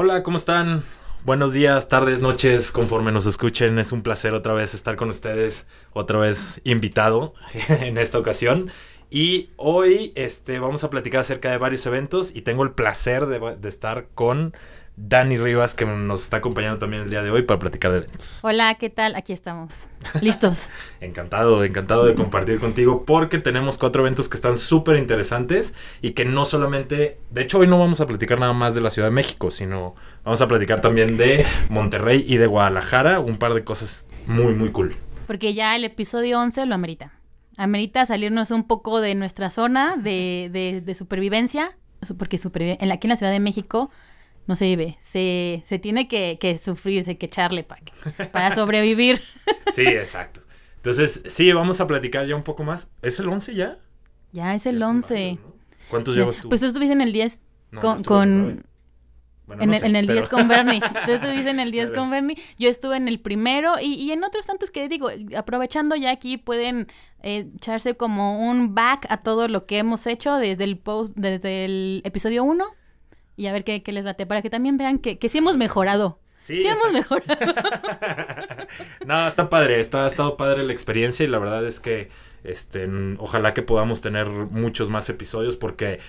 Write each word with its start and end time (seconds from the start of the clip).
Hola, 0.00 0.22
¿cómo 0.22 0.36
están? 0.36 0.84
Buenos 1.24 1.54
días, 1.54 1.88
tardes, 1.88 2.20
noches, 2.20 2.70
conforme 2.70 3.10
nos 3.10 3.26
escuchen. 3.26 3.80
Es 3.80 3.90
un 3.90 4.04
placer 4.04 4.32
otra 4.32 4.52
vez 4.52 4.72
estar 4.72 4.94
con 4.94 5.10
ustedes, 5.10 5.66
otra 5.92 6.20
vez 6.20 6.60
invitado 6.62 7.34
en 7.68 7.98
esta 7.98 8.16
ocasión. 8.20 8.70
Y 9.10 9.50
hoy 9.56 10.12
este, 10.14 10.60
vamos 10.60 10.84
a 10.84 10.90
platicar 10.90 11.22
acerca 11.22 11.50
de 11.50 11.58
varios 11.58 11.84
eventos 11.84 12.36
y 12.36 12.42
tengo 12.42 12.62
el 12.62 12.70
placer 12.70 13.26
de, 13.26 13.56
de 13.56 13.68
estar 13.68 14.06
con 14.14 14.54
Dani 15.00 15.38
Rivas, 15.38 15.74
que 15.74 15.86
nos 15.86 16.24
está 16.24 16.38
acompañando 16.38 16.78
también 16.78 17.04
el 17.04 17.10
día 17.10 17.22
de 17.22 17.30
hoy 17.30 17.42
para 17.42 17.60
platicar 17.60 17.92
de 17.92 17.98
eventos. 17.98 18.40
Hola, 18.42 18.74
¿qué 18.74 18.90
tal? 18.90 19.14
Aquí 19.14 19.32
estamos. 19.32 19.86
Listos. 20.20 20.68
encantado, 21.00 21.62
encantado 21.62 22.04
de 22.04 22.14
compartir 22.14 22.58
contigo 22.58 23.04
porque 23.06 23.38
tenemos 23.38 23.78
cuatro 23.78 24.02
eventos 24.02 24.28
que 24.28 24.36
están 24.36 24.58
súper 24.58 24.96
interesantes 24.96 25.74
y 26.02 26.10
que 26.10 26.24
no 26.24 26.44
solamente, 26.46 27.20
de 27.30 27.42
hecho 27.42 27.60
hoy 27.60 27.68
no 27.68 27.78
vamos 27.78 28.00
a 28.00 28.08
platicar 28.08 28.40
nada 28.40 28.52
más 28.52 28.74
de 28.74 28.80
la 28.80 28.90
Ciudad 28.90 29.06
de 29.06 29.14
México, 29.14 29.52
sino 29.52 29.94
vamos 30.24 30.42
a 30.42 30.48
platicar 30.48 30.80
también 30.80 31.16
de 31.16 31.46
Monterrey 31.70 32.24
y 32.26 32.36
de 32.38 32.48
Guadalajara, 32.48 33.20
un 33.20 33.36
par 33.36 33.54
de 33.54 33.62
cosas 33.62 34.08
muy, 34.26 34.52
muy 34.52 34.72
cool. 34.72 34.96
Porque 35.28 35.54
ya 35.54 35.76
el 35.76 35.84
episodio 35.84 36.40
11 36.40 36.66
lo 36.66 36.74
amerita. 36.74 37.12
Amerita 37.56 38.04
salirnos 38.04 38.50
un 38.50 38.64
poco 38.64 39.00
de 39.00 39.14
nuestra 39.14 39.50
zona 39.50 39.96
de, 39.96 40.50
de, 40.52 40.80
de 40.80 40.94
supervivencia, 40.96 41.76
porque 42.18 42.40
en, 42.80 42.90
aquí 42.90 43.06
en 43.06 43.10
la 43.10 43.16
Ciudad 43.16 43.32
de 43.32 43.40
México 43.40 43.90
no 44.48 44.56
se 44.56 44.64
vive, 44.64 44.96
se, 44.98 45.62
se 45.66 45.78
tiene 45.78 46.08
que, 46.08 46.38
que 46.40 46.56
sufrir, 46.56 47.04
hay 47.06 47.16
que 47.16 47.26
echarle 47.26 47.64
para, 47.64 47.82
para 48.32 48.54
sobrevivir. 48.54 49.22
Sí, 49.74 49.86
exacto. 49.86 50.40
Entonces, 50.76 51.22
sí, 51.26 51.52
vamos 51.52 51.80
a 51.80 51.86
platicar 51.86 52.26
ya 52.26 52.34
un 52.34 52.42
poco 52.42 52.64
más. 52.64 52.90
¿Es 53.02 53.20
el 53.20 53.28
11 53.28 53.54
ya? 53.54 53.78
Ya 54.32 54.54
es 54.54 54.64
el 54.64 54.82
11. 54.82 55.38
¿Cuántos 55.90 56.16
llevas 56.16 56.38
tú? 56.38 56.48
Pues 56.48 56.62
tú 56.62 56.66
estuviste 56.66 56.94
en 56.94 57.02
el 57.02 57.12
10 57.12 57.42
con... 57.80 58.02
con 58.02 58.64
bueno, 59.46 59.62
en, 59.62 59.70
no 59.70 59.78
sé, 59.78 59.86
en, 59.86 59.96
el 59.96 60.06
pero... 60.06 60.20
10 60.20 60.28
con 60.28 60.48
Bernie. 60.48 60.80
Tú 61.06 61.12
estuviste 61.12 61.50
en 61.50 61.60
el 61.60 61.70
10 61.70 61.92
con 61.92 62.10
Bernie. 62.10 62.36
Yo 62.58 62.68
estuve 62.68 62.96
en 62.96 63.08
el 63.08 63.20
primero 63.20 63.74
y, 63.80 63.94
y, 63.94 64.12
en 64.12 64.24
otros 64.24 64.46
tantos 64.46 64.70
que 64.70 64.88
digo, 64.88 65.08
aprovechando 65.36 65.96
ya 65.96 66.10
aquí 66.10 66.36
pueden 66.36 66.88
eh, 67.22 67.50
echarse 67.54 67.96
como 67.96 68.46
un 68.46 68.74
back 68.74 69.06
a 69.08 69.20
todo 69.20 69.48
lo 69.48 69.64
que 69.66 69.78
hemos 69.78 70.06
hecho 70.06 70.36
desde 70.36 70.64
el 70.64 70.78
post, 70.78 71.16
desde 71.16 71.64
el 71.64 72.02
episodio 72.04 72.44
1 72.44 72.64
y 73.38 73.46
a 73.46 73.52
ver 73.52 73.64
qué, 73.64 73.82
qué 73.82 73.92
les 73.92 74.04
late, 74.04 74.26
para 74.26 74.42
que 74.42 74.50
también 74.50 74.76
vean 74.76 74.98
que, 74.98 75.18
que 75.18 75.28
sí 75.28 75.38
hemos 75.38 75.56
mejorado. 75.56 76.18
Sí, 76.42 76.58
sí 76.58 76.66
hemos 76.66 76.92
mejorado. 76.92 77.38
no, 79.06 79.28
está 79.28 79.48
padre, 79.48 79.80
está, 79.80 80.04
ha 80.04 80.08
estado 80.08 80.36
padre 80.36 80.64
la 80.64 80.72
experiencia 80.72 81.24
y 81.24 81.28
la 81.28 81.38
verdad 81.38 81.64
es 81.66 81.78
que 81.78 82.08
este, 82.42 82.88
ojalá 83.18 83.54
que 83.54 83.62
podamos 83.62 84.00
tener 84.00 84.26
muchos 84.26 84.90
más 84.90 85.08
episodios 85.08 85.56
porque 85.56 86.00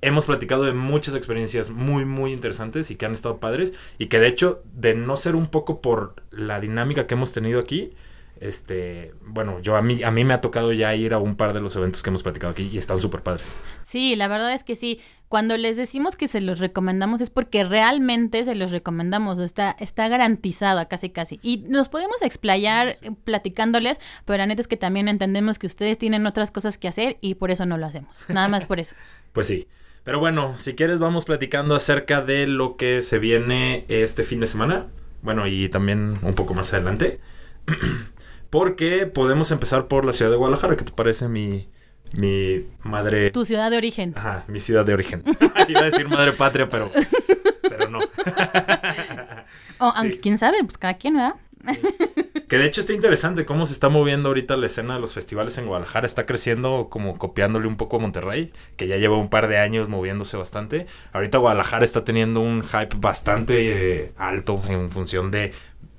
hemos 0.00 0.24
platicado 0.24 0.64
de 0.64 0.72
muchas 0.72 1.14
experiencias 1.14 1.70
muy, 1.70 2.04
muy 2.04 2.32
interesantes 2.32 2.90
y 2.90 2.96
que 2.96 3.06
han 3.06 3.12
estado 3.12 3.38
padres 3.38 3.72
y 3.98 4.06
que 4.06 4.18
de 4.18 4.26
hecho, 4.26 4.62
de 4.72 4.94
no 4.94 5.16
ser 5.16 5.36
un 5.36 5.46
poco 5.46 5.80
por 5.80 6.16
la 6.30 6.58
dinámica 6.58 7.06
que 7.06 7.14
hemos 7.14 7.32
tenido 7.32 7.60
aquí, 7.60 7.94
este, 8.40 9.14
bueno, 9.20 9.60
yo 9.60 9.76
a 9.76 9.82
mí, 9.82 10.02
a 10.02 10.10
mí 10.10 10.24
me 10.24 10.34
ha 10.34 10.40
tocado 10.40 10.72
ya 10.72 10.94
ir 10.94 11.14
a 11.14 11.18
un 11.18 11.36
par 11.36 11.52
de 11.52 11.60
los 11.60 11.76
eventos 11.76 12.02
que 12.02 12.10
hemos 12.10 12.22
platicado 12.22 12.50
aquí 12.52 12.68
y 12.72 12.78
están 12.78 12.98
súper 12.98 13.22
padres. 13.22 13.54
Sí, 13.82 14.16
la 14.16 14.28
verdad 14.28 14.52
es 14.52 14.64
que 14.64 14.76
sí. 14.76 15.00
Cuando 15.28 15.56
les 15.56 15.76
decimos 15.76 16.14
que 16.14 16.28
se 16.28 16.40
los 16.40 16.60
recomendamos 16.60 17.20
es 17.20 17.30
porque 17.30 17.64
realmente 17.64 18.44
se 18.44 18.54
los 18.54 18.70
recomendamos, 18.70 19.38
está, 19.38 19.74
está 19.80 20.08
garantizada 20.08 20.86
casi 20.86 21.10
casi. 21.10 21.40
Y 21.42 21.64
nos 21.68 21.88
podemos 21.88 22.22
explayar 22.22 22.98
platicándoles, 23.24 23.98
pero 24.24 24.38
la 24.38 24.46
neta 24.46 24.62
es 24.62 24.68
que 24.68 24.76
también 24.76 25.08
entendemos 25.08 25.58
que 25.58 25.66
ustedes 25.66 25.98
tienen 25.98 26.26
otras 26.26 26.50
cosas 26.50 26.78
que 26.78 26.88
hacer 26.88 27.18
y 27.20 27.34
por 27.34 27.50
eso 27.50 27.66
no 27.66 27.78
lo 27.78 27.86
hacemos. 27.86 28.24
Nada 28.28 28.48
más 28.48 28.64
por 28.64 28.80
eso. 28.80 28.94
pues 29.32 29.46
sí. 29.46 29.68
Pero 30.04 30.20
bueno, 30.20 30.58
si 30.58 30.74
quieres 30.74 31.00
vamos 31.00 31.24
platicando 31.24 31.74
acerca 31.74 32.20
de 32.20 32.46
lo 32.46 32.76
que 32.76 33.00
se 33.00 33.18
viene 33.18 33.86
este 33.88 34.22
fin 34.22 34.40
de 34.40 34.46
semana. 34.46 34.88
Bueno, 35.22 35.46
y 35.46 35.68
también 35.70 36.18
un 36.20 36.34
poco 36.34 36.52
más 36.52 36.74
adelante. 36.74 37.20
Porque 38.54 39.06
podemos 39.06 39.50
empezar 39.50 39.88
por 39.88 40.04
la 40.04 40.12
ciudad 40.12 40.30
de 40.30 40.36
Guadalajara. 40.36 40.76
¿Qué 40.76 40.84
te 40.84 40.92
parece 40.92 41.26
mi, 41.26 41.68
mi 42.16 42.64
madre? 42.84 43.32
Tu 43.32 43.44
ciudad 43.44 43.68
de 43.68 43.76
origen. 43.76 44.14
Ajá, 44.16 44.44
mi 44.46 44.60
ciudad 44.60 44.86
de 44.86 44.94
origen. 44.94 45.24
Iba 45.68 45.80
a 45.80 45.84
decir 45.86 46.08
madre 46.08 46.34
patria, 46.34 46.68
pero, 46.68 46.88
pero 47.62 47.90
no. 47.90 47.98
oh, 49.80 49.92
aunque 49.96 50.14
sí. 50.14 50.20
quién 50.20 50.38
sabe, 50.38 50.62
pues 50.62 50.78
cada 50.78 50.94
quien, 50.94 51.14
¿verdad? 51.14 51.34
Sí. 51.66 51.80
Que 52.48 52.58
de 52.58 52.66
hecho 52.66 52.80
está 52.80 52.92
interesante 52.92 53.44
cómo 53.44 53.66
se 53.66 53.72
está 53.72 53.88
moviendo 53.88 54.28
ahorita 54.28 54.56
la 54.56 54.66
escena 54.66 54.94
de 54.94 55.00
los 55.00 55.14
festivales 55.14 55.58
en 55.58 55.66
Guadalajara. 55.66 56.06
Está 56.06 56.24
creciendo 56.24 56.86
como 56.88 57.18
copiándole 57.18 57.66
un 57.66 57.76
poco 57.76 57.96
a 57.96 57.98
Monterrey, 57.98 58.52
que 58.76 58.86
ya 58.86 58.98
lleva 58.98 59.16
un 59.16 59.30
par 59.30 59.48
de 59.48 59.58
años 59.58 59.88
moviéndose 59.88 60.36
bastante. 60.36 60.86
Ahorita 61.12 61.38
Guadalajara 61.38 61.84
está 61.84 62.04
teniendo 62.04 62.38
un 62.38 62.62
hype 62.62 62.98
bastante 62.98 64.02
eh, 64.04 64.12
alto 64.16 64.62
en 64.68 64.92
función 64.92 65.32
de 65.32 65.52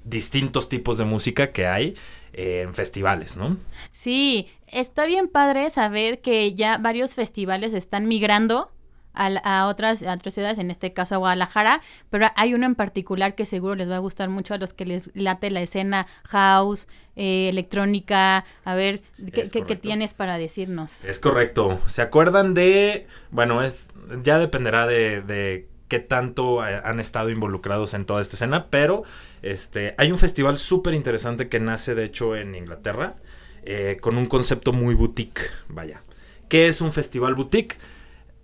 distintos 0.06 0.70
tipos 0.70 0.98
de 0.98 1.04
música 1.04 1.50
que 1.50 1.68
hay 1.68 1.96
eh, 2.38 2.64
en 2.64 2.74
festivales, 2.74 3.38
¿no? 3.38 3.56
Sí, 3.92 4.50
está 4.68 5.06
bien 5.06 5.30
padre 5.30 5.70
saber 5.70 6.20
que 6.20 6.54
ya 6.54 6.78
varios 6.78 7.16
festivales 7.16 7.74
están 7.74 8.10
migrando 8.10 8.72
a, 9.14 9.28
a, 9.28 9.68
otras, 9.68 10.04
a 10.04 10.14
otras 10.14 10.34
ciudades, 10.34 10.58
en 10.58 10.70
este 10.70 10.92
caso 10.92 11.16
a 11.16 11.18
Guadalajara, 11.20 11.82
pero 12.10 12.28
hay 12.36 12.54
uno 12.54 12.66
en 12.66 12.76
particular 12.76 13.36
que 13.36 13.46
seguro 13.46 13.76
les 13.76 13.90
va 13.90 13.96
a 13.96 14.00
gustar 14.00 14.28
mucho 14.28 14.54
a 14.54 14.58
los 14.58 14.74
que 14.74 14.84
les 14.84 15.12
late 15.14 15.50
la 15.50 15.62
escena 15.62 16.08
house, 16.26 16.90
eh, 17.16 17.48
electrónica. 17.48 18.44
A 18.66 18.76
ver, 18.76 19.02
¿qué, 19.34 19.50
¿qué, 19.50 19.64
¿qué, 19.64 19.76
tienes 19.78 20.14
para 20.14 20.38
decirnos? 20.38 21.06
Es 21.06 21.20
correcto. 21.20 21.80
¿Se 21.86 22.02
acuerdan 22.02 22.54
de, 22.54 23.08
bueno, 23.32 23.64
es 23.64 23.94
ya 24.22 24.40
dependerá 24.40 24.88
de, 24.88 25.22
de 25.22 25.70
qué 25.88 26.00
tanto 26.00 26.62
han 26.62 27.00
estado 27.00 27.30
involucrados 27.30 27.94
en 27.94 28.06
toda 28.06 28.22
esta 28.22 28.36
escena, 28.36 28.68
pero 28.70 29.04
este, 29.42 29.96
hay 29.98 30.12
un 30.12 30.18
festival 30.18 30.58
súper 30.58 30.94
interesante 30.94 31.50
que 31.50 31.60
nace 31.60 31.96
de 31.96 32.06
hecho 32.06 32.36
en 32.36 32.56
Inglaterra, 32.56 33.18
eh, 33.64 33.98
con 34.02 34.18
un 34.18 34.26
concepto 34.26 34.74
muy 34.74 34.96
boutique, 34.96 35.42
vaya. 35.68 36.04
¿Qué 36.50 36.68
es 36.68 36.82
un 36.82 36.94
festival 36.94 37.36
boutique? 37.36 37.78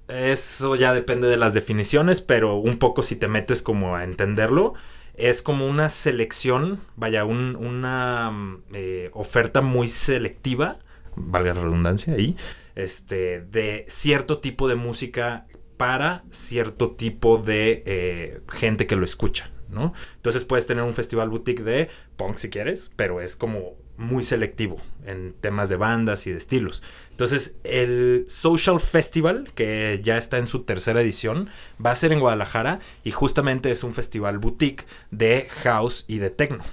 Eso 0.07 0.75
ya 0.75 0.93
depende 0.93 1.27
de 1.27 1.37
las 1.37 1.53
definiciones, 1.53 2.21
pero 2.21 2.55
un 2.55 2.77
poco 2.77 3.03
si 3.03 3.15
te 3.15 3.27
metes 3.27 3.61
como 3.61 3.95
a 3.95 4.03
entenderlo, 4.03 4.73
es 5.15 5.41
como 5.41 5.67
una 5.67 5.89
selección, 5.89 6.81
vaya, 6.95 7.25
un, 7.25 7.55
una 7.55 8.59
eh, 8.73 9.09
oferta 9.13 9.61
muy 9.61 9.87
selectiva, 9.87 10.79
valga 11.15 11.53
la 11.53 11.61
redundancia 11.61 12.13
ahí, 12.13 12.35
este, 12.75 13.41
de 13.41 13.85
cierto 13.87 14.39
tipo 14.39 14.67
de 14.67 14.75
música 14.75 15.45
para 15.81 16.23
cierto 16.29 16.91
tipo 16.91 17.39
de 17.39 17.81
eh, 17.87 18.41
gente 18.49 18.85
que 18.85 18.95
lo 18.95 19.03
escucha, 19.03 19.49
¿no? 19.67 19.95
Entonces 20.17 20.45
puedes 20.45 20.67
tener 20.67 20.83
un 20.83 20.93
festival 20.93 21.29
boutique 21.29 21.63
de 21.63 21.89
punk 22.17 22.37
si 22.37 22.51
quieres, 22.51 22.91
pero 22.95 23.19
es 23.19 23.35
como 23.35 23.73
muy 23.97 24.23
selectivo 24.23 24.79
en 25.07 25.33
temas 25.33 25.69
de 25.69 25.77
bandas 25.77 26.27
y 26.27 26.31
de 26.31 26.37
estilos. 26.37 26.83
Entonces, 27.09 27.55
el 27.63 28.25
Social 28.27 28.79
Festival, 28.79 29.51
que 29.55 30.01
ya 30.03 30.19
está 30.19 30.37
en 30.37 30.45
su 30.45 30.65
tercera 30.65 31.01
edición, 31.01 31.49
va 31.83 31.89
a 31.89 31.95
ser 31.95 32.13
en 32.13 32.19
Guadalajara 32.19 32.77
y 33.03 33.09
justamente 33.09 33.71
es 33.71 33.83
un 33.83 33.95
festival 33.95 34.37
boutique 34.37 34.85
de 35.09 35.47
house 35.63 36.05
y 36.07 36.19
de 36.19 36.29
techno. 36.29 36.63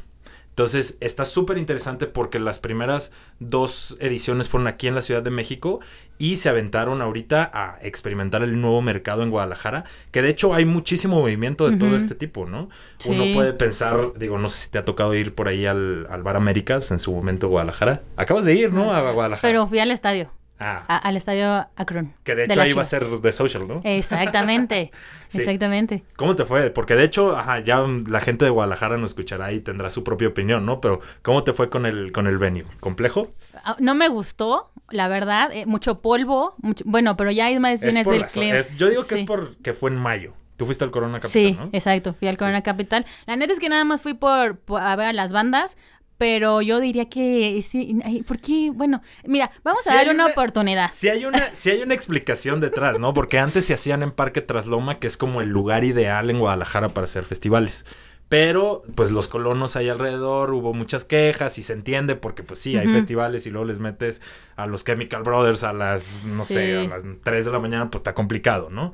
Entonces 0.59 0.99
está 0.99 1.25
súper 1.25 1.57
interesante 1.57 2.09
porque 2.09 2.41
las 2.41 2.59
primeras 2.59 3.13
dos 3.39 3.97
ediciones 4.01 4.49
fueron 4.49 4.67
aquí 4.67 4.89
en 4.89 4.97
la 4.97 5.03
Ciudad 5.03 5.23
de 5.23 5.31
México 5.31 5.79
y 6.19 6.35
se 6.35 6.49
aventaron 6.49 7.01
ahorita 7.01 7.49
a 7.55 7.79
experimentar 7.81 8.43
el 8.43 8.61
nuevo 8.61 8.83
mercado 8.83 9.23
en 9.23 9.31
Guadalajara, 9.31 9.85
que 10.11 10.21
de 10.21 10.31
hecho 10.31 10.55
hay 10.55 10.65
muchísimo 10.65 11.21
movimiento 11.21 11.69
de 11.69 11.77
uh 11.77 11.77
-huh. 11.77 11.79
todo 11.79 11.97
este 11.97 12.17
tipo, 12.17 12.47
¿no? 12.47 12.71
Sí. 12.99 13.11
Uno 13.11 13.33
puede 13.35 13.53
pensar, 13.53 14.15
digo, 14.19 14.37
no 14.37 14.49
sé 14.49 14.65
si 14.65 14.71
te 14.73 14.79
ha 14.79 14.85
tocado 14.85 15.15
ir 15.15 15.33
por 15.33 15.47
ahí 15.47 15.65
al, 15.65 16.09
al 16.11 16.25
Bar 16.25 16.35
Américas 16.35 16.91
en 16.91 16.99
su 16.99 17.13
momento 17.13 17.47
Guadalajara. 17.47 18.03
Acabas 18.17 18.45
de 18.45 18.55
ir, 18.55 18.73
¿no? 18.73 18.93
A 18.93 19.13
Guadalajara. 19.13 19.49
Pero 19.49 19.69
fui 19.69 19.79
al 19.79 19.93
estadio. 19.93 20.33
Ah. 20.61 20.85
A, 20.89 20.97
al 20.97 21.17
estadio 21.17 21.67
Akron. 21.77 22.15
Que 22.25 22.35
de 22.35 22.45
hecho 22.45 22.55
de 22.55 22.61
ahí 22.61 22.73
va 22.73 22.83
a 22.83 22.85
ser 22.85 23.07
de 23.07 23.33
social, 23.33 23.67
¿no? 23.69 23.81
Exactamente. 23.85 24.91
sí. 25.29 25.39
Exactamente. 25.39 26.05
¿Cómo 26.17 26.35
te 26.35 26.45
fue? 26.45 26.71
Porque 26.71 26.97
de 26.97 27.05
hecho, 27.05 27.37
ajá, 27.37 27.61
ya 27.61 27.85
la 28.07 28.21
gente 28.21 28.45
de 28.45 28.51
Guadalajara 28.51 28.97
nos 28.97 29.11
escuchará 29.11 29.53
y 29.53 29.61
tendrá 29.61 29.91
su 29.91 30.03
propia 30.03 30.29
opinión, 30.29 30.67
¿no? 30.67 30.81
Pero 30.81 31.01
¿cómo 31.23 31.45
te 31.45 31.53
fue 31.53 31.71
con 31.71 31.87
el 31.87 32.13
con 32.13 32.27
el 32.27 32.39
venue? 32.39 32.65
¿Complejo? 32.81 33.33
No 33.79 33.95
me 33.95 34.09
gustó, 34.09 34.71
la 34.91 35.09
verdad, 35.09 35.51
eh, 35.53 35.67
mucho 35.67 36.01
polvo, 36.01 36.55
mucho, 36.59 36.85
bueno, 36.87 37.17
pero 37.17 37.31
ya 37.31 37.51
es 37.51 37.61
más 37.61 37.81
bien 37.81 37.97
es, 37.97 38.07
es 38.07 38.13
del 38.13 38.27
clima. 38.27 38.61
yo 38.77 38.89
digo 38.89 39.07
que 39.07 39.17
sí. 39.17 39.23
es 39.23 39.27
porque 39.27 39.75
fue 39.75 39.91
en 39.91 39.97
mayo. 39.97 40.35
Tú 40.57 40.67
fuiste 40.67 40.83
al 40.83 40.91
Corona 40.91 41.21
Capital, 41.21 41.31
sí, 41.31 41.57
¿no? 41.57 41.71
exacto, 41.73 42.15
fui 42.15 42.27
al 42.27 42.37
Corona 42.37 42.59
sí. 42.59 42.63
Capital. 42.65 43.07
La 43.27 43.37
neta 43.37 43.53
es 43.53 43.61
que 43.61 43.69
nada 43.69 43.85
más 43.85 44.03
fui 44.03 44.15
por, 44.15 44.59
por 44.59 44.83
a 44.83 44.97
ver 44.97 45.07
a 45.07 45.13
las 45.13 45.33
bandas, 45.33 45.77
pero 46.19 46.61
yo 46.61 46.81
diría 46.81 47.09
que 47.09 47.63
sí, 47.63 47.99
¿por 48.27 48.41
qué? 48.41 48.71
Bueno, 48.75 49.01
mira, 49.25 49.51
vamos 49.63 49.83
si 49.85 49.91
a 49.91 49.95
darle 49.95 50.13
una, 50.13 50.25
una, 50.25 50.33
oportunidad. 50.33 50.91
Si 50.93 51.09
hay 51.09 51.25
una, 51.25 51.49
si 51.55 51.71
hay 51.71 51.81
una 51.81 51.95
explicación 51.95 52.61
detrás, 52.61 52.99
¿no? 52.99 53.15
Porque 53.15 53.39
antes 53.39 53.65
se 53.65 53.75
hacían 53.75 54.03
en 54.03 54.11
Parque 54.11 54.43
Trasloma, 54.43 54.99
que 54.99 55.07
es 55.07 55.17
como 55.17 55.41
el 55.41 55.49
lugar 55.49 55.85
ideal 55.85 56.29
en 56.29 56.41
Guadalajara 56.41 56.89
para 56.89 57.05
hacer 57.05 57.25
festivales. 57.25 57.87
Pero, 58.29 58.83
pues 58.95 59.11
los 59.11 59.29
colonos 59.29 59.77
ahí 59.77 59.89
alrededor, 59.89 60.53
hubo 60.53 60.75
muchas 60.75 61.07
quejas 61.07 61.57
y 61.57 61.63
se 61.63 61.73
entiende 61.73 62.15
porque, 62.15 62.43
pues 62.43 62.61
sí, 62.61 62.77
hay 62.77 62.87
uh 62.87 62.91
-huh. 62.91 62.95
festivales 62.95 63.47
y 63.47 63.51
luego 63.51 63.65
les 63.65 63.79
metes 63.79 64.21
a 64.57 64.67
los 64.67 64.85
Chemical 64.85 65.23
Brothers 65.23 65.65
a 65.65 65.73
las, 65.73 66.27
no 66.27 66.45
sí. 66.45 66.55
sé, 66.55 66.77
a 66.77 66.89
las 66.89 67.05
3 67.23 67.47
de 67.47 67.51
la 67.51 67.59
mañana, 67.59 67.91
pues 67.91 68.01
está 68.01 68.15
complicado, 68.15 68.69
¿no? 68.71 68.93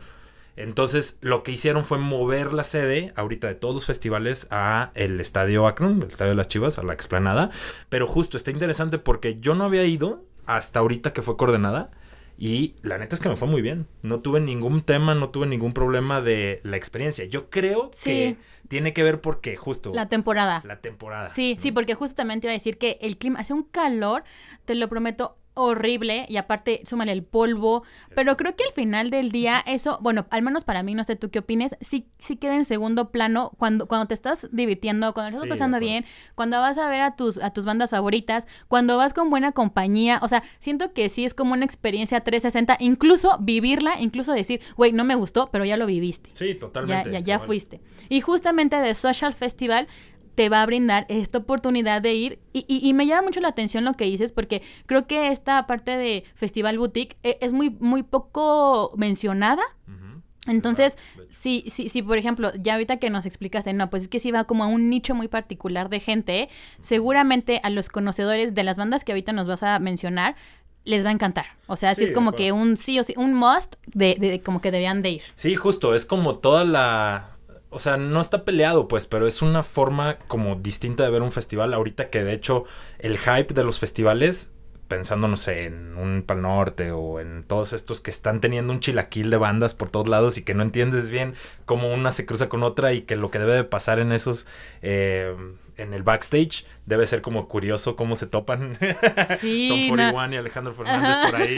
Entonces, 0.57 1.19
lo 1.21 1.43
que 1.43 1.53
hicieron 1.53 1.85
fue 1.85 1.99
mover 1.99 2.55
la 2.55 2.65
sede 2.65 3.13
ahorita 3.17 3.49
de 3.49 3.55
todos 3.55 3.75
los 3.75 3.87
festivales 3.87 4.47
a 4.51 4.93
el 4.95 5.21
Estadio 5.21 5.67
Akron, 5.67 6.03
el 6.03 6.11
Estadio 6.11 6.31
de 6.31 6.37
las 6.37 6.49
Chivas, 6.49 6.79
a 6.79 6.83
la 6.83 6.93
explanada. 6.93 7.51
Pero 7.89 8.07
justo 8.07 8.37
está 8.37 8.51
interesante 8.51 8.99
porque 8.99 9.41
yo 9.41 9.55
no 9.55 9.65
había 9.65 9.85
ido 9.85 10.25
hasta 10.47 10.79
ahorita 10.79 11.13
que 11.13 11.23
fue 11.23 11.37
coordenada. 11.37 11.91
Y 12.37 12.75
la 12.83 12.99
neta 12.99 13.15
es 13.15 13.21
que 13.21 13.29
me 13.29 13.37
fue 13.37 13.47
muy 13.47 13.63
bien. 13.63 13.87
No 14.03 14.21
tuve 14.21 14.41
ningún 14.41 14.81
tema, 14.81 15.15
no 15.15 15.31
tuve 15.31 15.47
ningún 15.47 15.73
problema 15.73 16.21
de 16.21 16.61
la 16.65 16.77
experiencia. 16.77 17.25
Yo 17.27 17.49
creo 17.49 17.91
que 18.03 18.37
tiene 18.67 18.93
que 18.93 19.05
ver 19.05 19.21
porque 19.21 19.57
justo... 19.57 19.93
La 19.95 20.07
temporada. 20.07 20.63
La 20.65 20.81
temporada. 20.81 21.27
Sí, 21.27 21.57
sí, 21.61 21.71
porque 21.71 21.95
justamente 21.95 22.47
iba 22.47 22.53
a 22.53 22.55
decir 22.55 22.77
que 22.77 22.99
el 23.01 23.19
clima 23.19 23.41
hace 23.41 23.53
un 23.53 23.63
calor, 23.63 24.25
te 24.65 24.75
lo 24.75 24.89
prometo, 24.89 25.37
horrible 25.55 26.27
y 26.29 26.37
aparte 26.37 26.83
súmale 26.85 27.13
el 27.13 27.23
polvo, 27.23 27.85
pero 28.15 28.37
creo 28.37 28.57
que 28.57 28.65
al 28.65 28.73
final 28.73 29.11
del 29.11 29.31
día 29.31 29.63
eso, 29.67 29.99
bueno, 30.03 30.27
al 30.31 30.43
menos 30.43 30.65
para 30.65 30.83
mí, 30.83 30.95
no 30.95 31.05
sé 31.05 31.17
tú 31.17 31.31
qué 31.31 31.39
opines, 31.39 31.77
sí, 31.81 32.07
sí 32.19 32.37
queda 32.37 32.57
en 32.57 32.65
segundo 32.65 33.11
plano 33.11 33.53
cuando, 33.59 33.87
cuando 33.87 34.07
te 34.07 34.15
estás 34.15 34.49
divirtiendo, 34.53 35.15
cuando 35.15 35.37
estás 35.37 35.49
pasando 35.49 35.79
bien, 35.79 36.05
cuando 36.35 36.59
vas 36.59 36.79
a 36.79 36.89
ver 36.89 37.03
a 37.03 37.17
tus, 37.17 37.39
a 37.39 37.51
tus 37.51 37.65
bandas 37.65 37.91
favoritas, 37.91 38.47
cuando 38.69 38.97
vas 38.97 39.15
con 39.15 39.31
buena 39.31 39.53
compañía, 39.53 40.19
o 40.23 40.29
sea, 40.29 40.43
siento 40.59 40.93
que 40.93 41.09
sí 41.09 41.25
es 41.25 41.35
como 41.35 41.55
una 41.55 41.65
experiencia 41.65 42.21
360, 42.21 42.77
incluso 42.81 43.37
vivirla, 43.41 44.01
incluso 44.01 44.33
decir, 44.33 44.61
güey, 44.77 44.93
no 44.93 45.05
me 45.05 45.15
gustó, 45.15 45.51
pero 45.51 45.65
ya 45.65 45.77
lo 45.77 45.87
viviste. 45.87 46.31
Sí, 46.35 46.55
totalmente. 46.55 47.11
Ya, 47.13 47.19
ya, 47.21 47.39
ya 47.39 47.39
fuiste. 47.39 47.81
Y 48.09 48.21
justamente 48.21 48.77
de 48.77 48.95
Social 48.95 49.35
Festival 49.35 49.89
te 50.35 50.49
va 50.49 50.63
a 50.63 50.67
brindar 50.67 51.07
esta 51.09 51.39
oportunidad 51.39 52.03
de 52.03 52.15
ir. 52.15 52.39
Y, 52.53 52.65
y, 52.69 52.93
me 52.93 53.07
llama 53.07 53.23
mucho 53.23 53.41
la 53.41 53.49
atención 53.49 53.85
lo 53.85 53.95
que 53.95 54.05
dices, 54.05 54.33
porque 54.33 54.63
creo 54.87 55.07
que 55.07 55.31
esta 55.31 55.67
parte 55.67 55.97
de 55.97 56.25
Festival 56.35 56.79
Boutique 56.79 57.17
e, 57.23 57.39
es 57.41 57.53
muy, 57.53 57.71
muy 57.71 58.03
poco 58.03 58.93
mencionada. 58.97 59.63
Entonces, 60.47 60.99
si, 61.31 61.65
si, 61.69 61.89
si, 61.89 62.03
por 62.03 62.19
ejemplo, 62.19 62.53
ya 62.61 62.75
ahorita 62.75 62.99
que 62.99 63.09
nos 63.09 63.25
explicaste, 63.25 63.73
no, 63.73 63.89
pues 63.89 64.03
es 64.03 64.09
que 64.09 64.21
si 64.21 64.31
va 64.31 64.45
como 64.45 64.63
a 64.63 64.67
un 64.67 64.91
nicho 64.91 65.15
muy 65.15 65.27
particular 65.27 65.89
de 65.89 66.01
gente, 66.01 66.51
seguramente 66.81 67.61
a 67.63 67.71
los 67.71 67.89
conocedores 67.89 68.55
de 68.55 68.63
las 68.63 68.77
bandas 68.77 69.05
que 69.05 69.13
ahorita 69.13 69.33
nos 69.33 69.47
vas 69.47 69.63
a 69.63 69.79
mencionar, 69.79 70.37
les 70.85 71.03
va 71.03 71.09
a 71.09 71.13
encantar. 71.13 71.47
O 71.67 71.77
sea, 71.77 71.95
sí, 71.95 72.05
es 72.05 72.11
como 72.11 72.33
que 72.33 72.53
un 72.53 72.77
sí 72.77 72.99
o 72.99 73.05
sí, 73.05 73.15
un 73.17 73.33
must 73.33 73.77
de, 73.87 74.17
de, 74.21 74.41
como 74.43 74.61
que 74.61 74.71
debían 74.71 75.01
de 75.01 75.11
ir. 75.13 75.23
Sí, 75.35 75.55
justo, 75.55 75.95
es 75.95 76.05
como 76.05 76.37
toda 76.37 76.65
la 76.65 77.34
o 77.75 77.79
sea, 77.79 77.97
no 77.97 78.21
está 78.21 78.45
peleado, 78.45 78.89
pues, 78.89 79.07
pero 79.07 79.27
es 79.27 79.43
una 79.43 79.63
forma 79.63 80.19
como 80.29 80.55
distinta 80.57 81.03
de 81.03 81.11
ver 81.11 81.23
un 81.23 81.33
festival. 81.33 81.75
Ahorita 81.75 82.09
que 82.09 82.23
de 82.23 82.33
hecho 82.33 82.65
el 82.99 83.19
hype 83.19 83.53
de 83.53 83.65
los 83.65 83.81
festivales, 83.81 84.53
pensando, 84.89 85.27
no 85.27 85.37
sé, 85.37 85.65
en 85.65 85.97
un 85.97 86.23
Pal 86.23 86.43
Norte 86.43 86.93
o 86.93 87.21
en 87.21 87.43
todos 87.45 87.73
estos 87.73 88.01
que 88.01 88.11
están 88.11 88.41
teniendo 88.41 88.73
un 88.73 88.81
chilaquil 88.81 89.31
de 89.31 89.37
bandas 89.39 89.75
por 89.75 89.89
todos 89.89 90.09
lados 90.09 90.39
y 90.39 90.43
que 90.43 90.55
no 90.55 90.63
entiendes 90.63 91.11
bien 91.11 91.35
cómo 91.65 91.93
una 91.93 92.13
se 92.13 92.27
cruza 92.27 92.49
con 92.49 92.63
otra 92.63 92.93
y 92.93 93.03
que 93.03 93.17
lo 93.17 93.31
que 93.31 93.41
debe 93.41 93.55
de 93.55 93.65
pasar 93.65 93.99
en 93.99 94.13
esos. 94.13 94.47
Eh, 94.83 95.35
en 95.77 95.95
el 95.95 96.03
backstage 96.03 96.65
debe 96.87 97.07
ser 97.07 97.23
como 97.23 97.49
curioso 97.49 97.97
cómo 97.97 98.17
se 98.17 98.27
topan. 98.27 98.79
Sí, 99.39 99.69
Son 99.69 99.89
41 99.89 100.35
y 100.35 100.37
Alejandro 100.37 100.73
Fernández 100.73 101.31
por 101.31 101.41
ahí. 101.41 101.57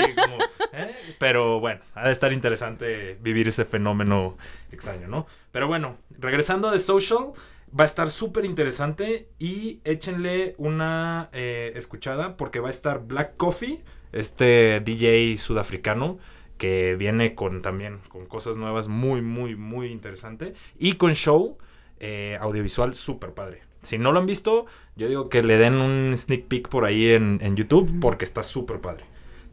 ¿eh? 0.72 0.94
Pero 1.18 1.60
bueno, 1.60 1.80
ha 1.94 2.06
de 2.06 2.12
estar 2.12 2.32
interesante 2.32 3.18
vivir 3.20 3.48
ese 3.48 3.64
fenómeno 3.64 4.36
extraño, 4.72 5.08
¿no? 5.08 5.26
Pero 5.52 5.66
bueno, 5.68 5.96
regresando 6.18 6.70
de 6.70 6.78
Social, 6.78 7.32
va 7.78 7.84
a 7.84 7.86
estar 7.86 8.10
súper 8.10 8.44
interesante 8.44 9.28
y 9.38 9.80
échenle 9.84 10.54
una 10.58 11.28
eh, 11.32 11.72
escuchada 11.76 12.36
porque 12.36 12.60
va 12.60 12.68
a 12.68 12.72
estar 12.72 13.06
Black 13.06 13.36
Coffee, 13.36 13.82
este 14.12 14.80
DJ 14.80 15.36
sudafricano 15.38 16.18
que 16.58 16.96
viene 16.96 17.34
con 17.34 17.62
también 17.62 18.00
con 18.08 18.26
cosas 18.26 18.56
nuevas 18.56 18.88
muy, 18.88 19.20
muy, 19.20 19.56
muy 19.56 19.88
interesante 19.88 20.54
y 20.78 20.94
con 20.94 21.14
show 21.14 21.58
eh, 21.98 22.38
audiovisual 22.40 22.94
súper 22.94 23.32
padre. 23.32 23.65
Si 23.86 23.98
no 23.98 24.12
lo 24.12 24.18
han 24.18 24.26
visto, 24.26 24.66
yo 24.96 25.08
digo 25.08 25.28
que 25.28 25.42
le 25.42 25.58
den 25.58 25.74
un 25.74 26.12
sneak 26.16 26.46
peek 26.46 26.68
por 26.68 26.84
ahí 26.84 27.12
en, 27.12 27.38
en 27.42 27.56
YouTube 27.56 28.00
porque 28.00 28.24
está 28.24 28.42
súper 28.42 28.80
padre. 28.80 29.04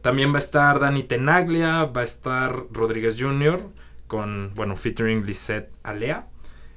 También 0.02 0.32
va 0.32 0.36
a 0.36 0.40
estar 0.40 0.80
Dani 0.80 1.02
Tenaglia, 1.04 1.84
va 1.84 2.02
a 2.02 2.04
estar 2.04 2.66
Rodríguez 2.70 3.16
Jr., 3.18 3.70
con, 4.06 4.52
bueno, 4.54 4.76
featuring 4.76 5.24
Lisette 5.24 5.72
Alea. 5.82 6.28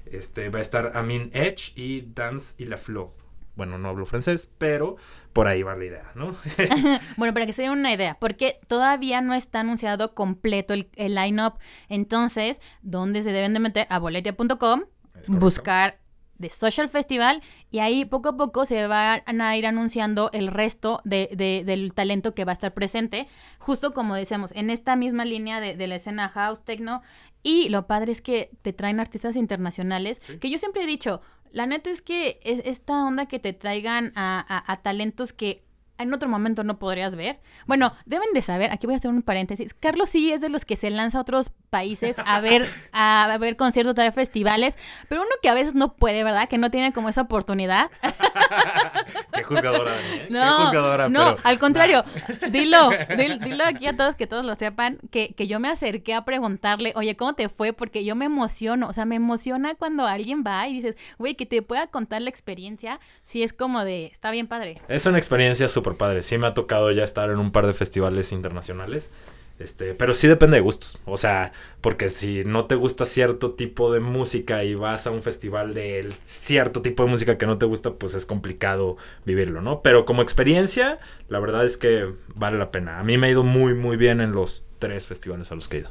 Este, 0.05 0.49
va 0.49 0.59
a 0.59 0.61
estar 0.61 0.93
Amin 0.95 1.29
Edge 1.33 1.73
y 1.75 2.01
Dance 2.13 2.55
y 2.57 2.65
La 2.67 2.77
Flo. 2.77 3.13
Bueno, 3.55 3.77
no 3.77 3.89
hablo 3.89 4.05
francés, 4.05 4.49
pero 4.57 4.95
por 5.33 5.47
ahí 5.47 5.63
va 5.63 5.75
la 5.75 5.85
idea, 5.85 6.11
¿no? 6.15 6.35
bueno, 7.17 7.33
para 7.33 7.45
que 7.45 7.53
se 7.53 7.63
den 7.63 7.71
una 7.71 7.91
idea, 7.91 8.17
porque 8.19 8.59
todavía 8.67 9.19
no 9.19 9.33
está 9.33 9.59
anunciado 9.61 10.13
completo 10.13 10.73
el, 10.73 10.89
el 10.95 11.15
line-up. 11.15 11.55
Entonces, 11.89 12.61
¿dónde 12.81 13.23
se 13.23 13.31
deben 13.31 13.53
de 13.53 13.59
meter? 13.59 13.87
A 13.89 13.99
boletia.com, 13.99 14.83
buscar 15.27 15.99
de 16.37 16.49
Social 16.49 16.89
Festival 16.89 17.41
y 17.71 17.79
ahí 17.79 18.05
poco 18.05 18.29
a 18.29 18.37
poco 18.37 18.65
se 18.65 18.87
van 18.87 19.41
a 19.41 19.57
ir 19.57 19.65
anunciando 19.65 20.29
el 20.33 20.47
resto 20.47 21.01
de, 21.03 21.29
del 21.65 21.93
talento 21.93 22.33
que 22.33 22.45
va 22.45 22.51
a 22.51 22.53
estar 22.53 22.73
presente, 22.73 23.27
justo 23.59 23.93
como 23.93 24.15
decíamos, 24.15 24.51
en 24.55 24.69
esta 24.69 24.95
misma 24.95 25.25
línea 25.25 25.59
de, 25.59 25.87
la 25.87 25.95
escena 25.95 26.29
house, 26.29 26.63
techno 26.63 27.01
y 27.43 27.69
lo 27.69 27.87
padre 27.87 28.11
es 28.11 28.21
que 28.21 28.51
te 28.61 28.73
traen 28.73 28.99
artistas 28.99 29.35
internacionales, 29.35 30.21
que 30.39 30.49
yo 30.49 30.59
siempre 30.59 30.83
he 30.83 30.87
dicho, 30.87 31.21
la 31.51 31.65
neta 31.65 31.89
es 31.89 32.01
que 32.01 32.39
es 32.43 32.61
esta 32.65 33.05
onda 33.05 33.25
que 33.25 33.39
te 33.39 33.53
traigan 33.53 34.11
a 34.15 34.79
talentos 34.83 35.33
que 35.33 35.67
en 35.97 36.13
otro 36.13 36.29
momento 36.29 36.63
no 36.63 36.79
podrías 36.79 37.15
ver. 37.15 37.39
Bueno, 37.65 37.93
deben 38.05 38.31
de 38.33 38.41
saber, 38.41 38.71
aquí 38.71 38.87
voy 38.87 38.93
a 38.93 38.97
hacer 38.97 39.11
un 39.11 39.21
paréntesis. 39.21 39.73
Carlos 39.73 40.09
sí 40.09 40.31
es 40.31 40.41
de 40.41 40.49
los 40.49 40.65
que 40.65 40.75
se 40.75 40.89
lanza 40.89 41.17
a 41.17 41.21
otros 41.21 41.51
países 41.69 42.17
a 42.25 42.39
ver, 42.39 42.67
a 42.91 43.37
ver 43.39 43.55
conciertos, 43.55 43.97
a 43.97 44.03
ver 44.03 44.13
festivales, 44.13 44.75
pero 45.09 45.21
uno 45.21 45.29
que 45.41 45.49
a 45.49 45.53
veces 45.53 45.75
no 45.75 45.93
puede, 45.93 46.23
¿verdad? 46.23 46.47
Que 46.47 46.57
no 46.57 46.71
tiene 46.71 46.93
como 46.93 47.09
esa 47.09 47.21
oportunidad. 47.21 47.91
Qué 49.33 49.43
juzgadora, 49.43 49.91
¿eh? 49.95 50.27
No, 50.29 50.57
Qué 50.57 50.63
juzgadora, 50.65 51.09
no, 51.09 51.35
al 51.43 51.59
contrario, 51.59 52.03
dilo, 52.51 52.89
dilo, 53.17 53.65
aquí 53.65 53.87
a 53.87 53.95
todos 53.95 54.15
que 54.15 54.27
todos 54.27 54.45
lo 54.45 54.55
sepan, 54.55 54.97
que, 55.11 55.33
que 55.35 55.47
yo 55.47 55.59
me 55.59 55.69
acerqué 55.69 56.13
a 56.13 56.25
preguntarle, 56.25 56.93
oye, 56.95 57.15
¿cómo 57.15 57.33
te 57.33 57.49
fue? 57.49 57.73
Porque 57.73 58.03
yo 58.03 58.15
me 58.15 58.25
emociono, 58.25 58.87
o 58.87 58.93
sea, 58.93 59.05
me 59.05 59.15
emociona 59.15 59.75
cuando 59.75 60.05
alguien 60.05 60.43
va 60.45 60.67
y 60.67 60.73
dices, 60.73 60.95
güey, 61.17 61.35
que 61.35 61.45
te 61.45 61.61
pueda 61.61 61.87
contar 61.87 62.21
la 62.21 62.29
experiencia, 62.29 62.99
si 63.23 63.43
es 63.43 63.53
como 63.53 63.83
de, 63.83 64.05
está 64.07 64.31
bien 64.31 64.47
padre. 64.47 64.81
Es 64.87 65.05
una 65.05 65.17
experiencia 65.17 65.67
súper 65.67 65.95
padre, 65.95 66.21
sí 66.21 66.37
me 66.37 66.47
ha 66.47 66.53
tocado 66.53 66.91
ya 66.91 67.03
estar 67.03 67.29
en 67.29 67.37
un 67.37 67.51
par 67.51 67.67
de 67.67 67.73
festivales 67.73 68.31
internacionales. 68.31 69.11
Este, 69.59 69.95
pero 69.95 70.13
sí 70.13 70.27
depende 70.27 70.57
de 70.57 70.61
gustos. 70.61 70.99
O 71.05 71.17
sea, 71.17 71.51
porque 71.81 72.09
si 72.09 72.43
no 72.43 72.65
te 72.65 72.75
gusta 72.75 73.05
cierto 73.05 73.53
tipo 73.53 73.91
de 73.91 73.99
música 73.99 74.63
y 74.63 74.75
vas 74.75 75.07
a 75.07 75.11
un 75.11 75.23
festival 75.23 75.73
de 75.73 76.13
cierto 76.25 76.81
tipo 76.81 77.03
de 77.03 77.09
música 77.09 77.37
que 77.37 77.47
no 77.47 77.57
te 77.57 77.65
gusta, 77.65 77.95
pues 77.95 78.13
es 78.13 78.25
complicado 78.25 78.97
vivirlo, 79.25 79.61
¿no? 79.61 79.81
Pero 79.81 80.05
como 80.05 80.21
experiencia, 80.21 80.99
la 81.27 81.39
verdad 81.39 81.65
es 81.65 81.77
que 81.77 82.13
vale 82.35 82.57
la 82.57 82.71
pena. 82.71 82.99
A 82.99 83.03
mí 83.03 83.17
me 83.17 83.27
ha 83.27 83.31
ido 83.31 83.43
muy, 83.43 83.73
muy 83.73 83.97
bien 83.97 84.21
en 84.21 84.31
los 84.31 84.63
tres 84.77 85.07
festivales 85.07 85.51
a 85.51 85.55
los 85.55 85.67
que 85.67 85.77
he 85.77 85.79
ido. 85.81 85.89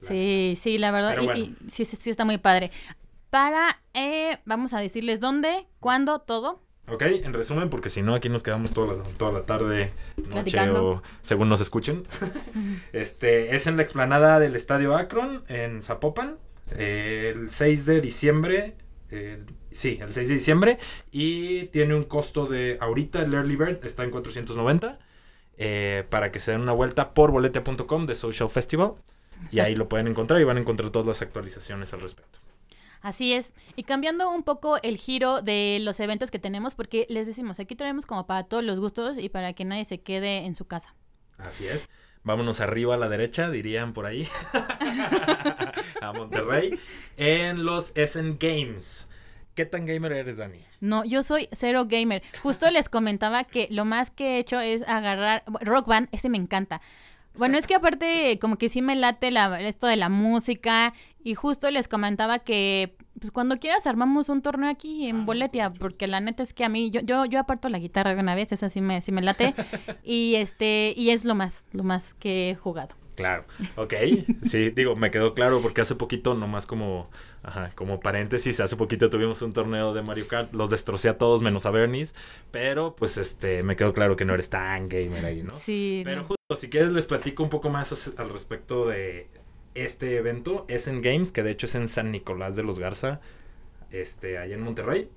Sí, 0.00 0.54
sí, 0.60 0.78
la 0.78 0.90
verdad. 0.90 1.16
Y, 1.34 1.56
sí, 1.68 1.84
sí, 1.84 1.96
sí, 1.96 2.10
está 2.10 2.24
muy 2.24 2.38
padre. 2.38 2.70
Para, 3.30 3.80
eh, 3.94 4.38
vamos 4.44 4.72
a 4.72 4.80
decirles 4.80 5.20
dónde, 5.20 5.66
cuándo, 5.80 6.20
todo. 6.20 6.62
Ok, 6.90 7.02
en 7.02 7.32
resumen, 7.32 7.70
porque 7.70 7.90
si 7.90 8.02
no, 8.02 8.14
aquí 8.14 8.28
nos 8.28 8.42
quedamos 8.42 8.72
toda 8.72 8.94
la, 8.94 9.02
toda 9.02 9.32
la 9.32 9.42
tarde, 9.46 9.92
noche 10.28 10.58
o 10.70 11.02
según 11.22 11.48
nos 11.48 11.60
escuchen. 11.60 12.06
este 12.92 13.56
es 13.56 13.66
en 13.66 13.76
la 13.76 13.82
explanada 13.82 14.38
del 14.40 14.56
Estadio 14.56 14.96
Akron, 14.96 15.44
en 15.48 15.82
Zapopan, 15.82 16.36
el 16.76 17.50
6 17.50 17.86
de 17.86 18.00
diciembre. 18.00 18.76
sí, 19.70 19.98
el 20.00 20.12
6 20.14 20.28
de 20.28 20.34
diciembre. 20.34 20.78
Y 21.12 21.64
tiene 21.66 21.94
un 21.94 22.04
costo 22.04 22.46
de. 22.46 22.78
Ahorita 22.80 23.22
el 23.22 23.34
Early 23.34 23.56
Bird 23.56 23.84
está 23.84 24.04
en 24.04 24.10
490. 24.10 24.98
Eh, 25.60 26.04
para 26.08 26.30
que 26.30 26.38
se 26.38 26.52
den 26.52 26.60
una 26.60 26.72
vuelta 26.72 27.14
por 27.14 27.32
bolete.com 27.32 28.06
de 28.06 28.14
Social 28.14 28.48
Festival. 28.48 28.92
Y 29.50 29.60
ahí 29.60 29.74
lo 29.74 29.88
pueden 29.88 30.06
encontrar 30.06 30.40
y 30.40 30.44
van 30.44 30.56
a 30.56 30.60
encontrar 30.60 30.90
todas 30.90 31.06
las 31.06 31.20
actualizaciones 31.20 31.92
al 31.92 32.00
respecto. 32.00 32.38
Así 33.00 33.32
es. 33.32 33.54
Y 33.76 33.84
cambiando 33.84 34.30
un 34.30 34.42
poco 34.42 34.78
el 34.82 34.96
giro 34.96 35.42
de 35.42 35.78
los 35.80 36.00
eventos 36.00 36.30
que 36.30 36.38
tenemos, 36.38 36.74
porque 36.74 37.06
les 37.08 37.26
decimos, 37.26 37.60
aquí 37.60 37.76
traemos 37.76 38.06
como 38.06 38.26
para 38.26 38.44
todos 38.44 38.64
los 38.64 38.80
gustos 38.80 39.18
y 39.18 39.28
para 39.28 39.52
que 39.52 39.64
nadie 39.64 39.84
se 39.84 40.00
quede 40.00 40.44
en 40.44 40.56
su 40.56 40.66
casa. 40.66 40.94
Así 41.38 41.66
es. 41.66 41.88
Vámonos 42.24 42.60
arriba 42.60 42.94
a 42.94 42.98
la 42.98 43.08
derecha, 43.08 43.48
dirían 43.48 43.92
por 43.92 44.06
ahí. 44.06 44.28
a 46.02 46.12
Monterrey. 46.12 46.78
En 47.16 47.64
los 47.64 47.96
Essen 47.96 48.36
Games. 48.38 49.08
¿Qué 49.54 49.66
tan 49.66 49.86
gamer 49.86 50.12
eres, 50.12 50.36
Dani? 50.36 50.64
No, 50.80 51.04
yo 51.04 51.22
soy 51.22 51.48
cero 51.50 51.86
gamer. 51.88 52.22
Justo 52.42 52.70
les 52.70 52.88
comentaba 52.88 53.44
que 53.44 53.66
lo 53.70 53.84
más 53.84 54.10
que 54.10 54.36
he 54.36 54.38
hecho 54.38 54.60
es 54.60 54.86
agarrar. 54.86 55.42
Rock 55.62 55.88
Band, 55.88 56.08
ese 56.12 56.28
me 56.28 56.38
encanta. 56.38 56.80
Bueno, 57.34 57.56
es 57.56 57.66
que 57.66 57.74
aparte, 57.74 58.38
como 58.40 58.56
que 58.56 58.68
sí 58.68 58.82
me 58.82 58.94
late 58.94 59.30
la, 59.30 59.60
esto 59.60 59.86
de 59.86 59.96
la 59.96 60.08
música. 60.08 60.92
Y 61.22 61.34
justo 61.34 61.70
les 61.70 61.88
comentaba 61.88 62.38
que, 62.38 62.96
pues 63.18 63.30
cuando 63.32 63.58
quieras 63.58 63.86
armamos 63.86 64.28
un 64.28 64.40
torneo 64.42 64.70
aquí 64.70 65.08
en 65.08 65.20
ah, 65.20 65.24
Boletia, 65.24 65.72
porque 65.72 66.06
la 66.06 66.20
neta 66.20 66.42
es 66.42 66.52
que 66.52 66.64
a 66.64 66.68
mí, 66.68 66.90
yo, 66.90 67.00
yo, 67.00 67.24
yo 67.24 67.40
aparto 67.40 67.68
la 67.68 67.78
guitarra 67.78 68.14
de 68.14 68.20
una 68.20 68.34
vez, 68.34 68.52
esa 68.52 68.70
sí 68.70 68.80
me, 68.80 69.02
sí 69.02 69.12
me 69.12 69.22
late. 69.22 69.54
y 70.04 70.36
este, 70.36 70.94
y 70.96 71.10
es 71.10 71.24
lo 71.24 71.34
más, 71.34 71.66
lo 71.72 71.82
más 71.82 72.14
que 72.14 72.50
he 72.50 72.54
jugado. 72.54 72.94
Claro, 73.18 73.44
ok, 73.76 73.94
sí, 74.44 74.70
digo, 74.70 74.94
me 74.94 75.10
quedó 75.10 75.34
claro 75.34 75.60
porque 75.60 75.80
hace 75.80 75.96
poquito, 75.96 76.34
nomás 76.34 76.66
como, 76.66 77.10
ajá, 77.42 77.72
como 77.74 77.98
paréntesis, 77.98 78.60
hace 78.60 78.76
poquito 78.76 79.10
tuvimos 79.10 79.42
un 79.42 79.52
torneo 79.52 79.92
de 79.92 80.02
Mario 80.02 80.28
Kart, 80.28 80.54
los 80.54 80.70
destrocé 80.70 81.08
a 81.08 81.18
todos 81.18 81.42
menos 81.42 81.66
a 81.66 81.72
Bernice, 81.72 82.14
pero 82.52 82.94
pues 82.94 83.16
este, 83.16 83.64
me 83.64 83.74
quedó 83.74 83.92
claro 83.92 84.14
que 84.14 84.24
no 84.24 84.34
eres 84.34 84.50
tan 84.50 84.88
gamer 84.88 85.24
ahí, 85.24 85.42
¿no? 85.42 85.58
Sí. 85.58 86.02
Pero 86.04 86.26
justo, 86.26 86.56
si 86.56 86.70
quieres 86.70 86.92
les 86.92 87.06
platico 87.06 87.42
un 87.42 87.50
poco 87.50 87.70
más 87.70 88.12
al 88.16 88.28
respecto 88.28 88.86
de 88.86 89.26
este 89.80 90.16
evento, 90.16 90.64
es 90.68 90.88
en 90.88 91.02
Games, 91.02 91.32
que 91.32 91.42
de 91.42 91.50
hecho 91.50 91.66
es 91.66 91.74
en 91.74 91.88
San 91.88 92.10
Nicolás 92.12 92.56
de 92.56 92.62
los 92.62 92.78
Garza, 92.78 93.20
este, 93.90 94.38
allá 94.38 94.54
en 94.54 94.62
Monterrey. 94.62 95.10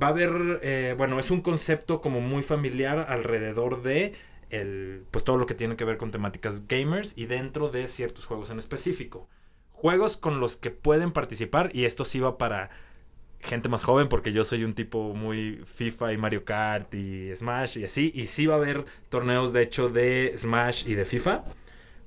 Va 0.00 0.08
a 0.08 0.10
haber, 0.10 0.60
eh, 0.62 0.94
bueno, 0.96 1.18
es 1.18 1.30
un 1.30 1.42
concepto 1.42 2.00
como 2.00 2.20
muy 2.20 2.42
familiar 2.42 3.06
alrededor 3.08 3.82
de 3.82 4.14
el, 4.50 5.04
pues 5.10 5.24
todo 5.24 5.38
lo 5.38 5.46
que 5.46 5.54
tiene 5.54 5.76
que 5.76 5.84
ver 5.84 5.96
con 5.96 6.10
temáticas 6.10 6.66
gamers 6.68 7.16
y 7.16 7.26
dentro 7.26 7.70
de 7.70 7.88
ciertos 7.88 8.26
juegos 8.26 8.50
en 8.50 8.58
específico. 8.58 9.28
Juegos 9.70 10.16
con 10.16 10.40
los 10.40 10.56
que 10.56 10.70
pueden 10.70 11.12
participar 11.12 11.70
y 11.74 11.84
esto 11.84 12.04
sí 12.04 12.20
va 12.20 12.38
para 12.38 12.70
gente 13.40 13.68
más 13.68 13.82
joven 13.84 14.08
porque 14.08 14.32
yo 14.32 14.44
soy 14.44 14.64
un 14.64 14.74
tipo 14.74 15.14
muy 15.14 15.62
FIFA 15.64 16.12
y 16.12 16.16
Mario 16.16 16.44
Kart 16.44 16.94
y 16.94 17.34
Smash 17.34 17.78
y 17.78 17.84
así 17.84 18.12
y 18.14 18.28
sí 18.28 18.46
va 18.46 18.54
a 18.54 18.58
haber 18.58 18.84
torneos 19.08 19.52
de 19.52 19.62
hecho 19.62 19.88
de 19.88 20.32
Smash 20.36 20.86
y 20.86 20.94
de 20.94 21.04
FIFA, 21.04 21.44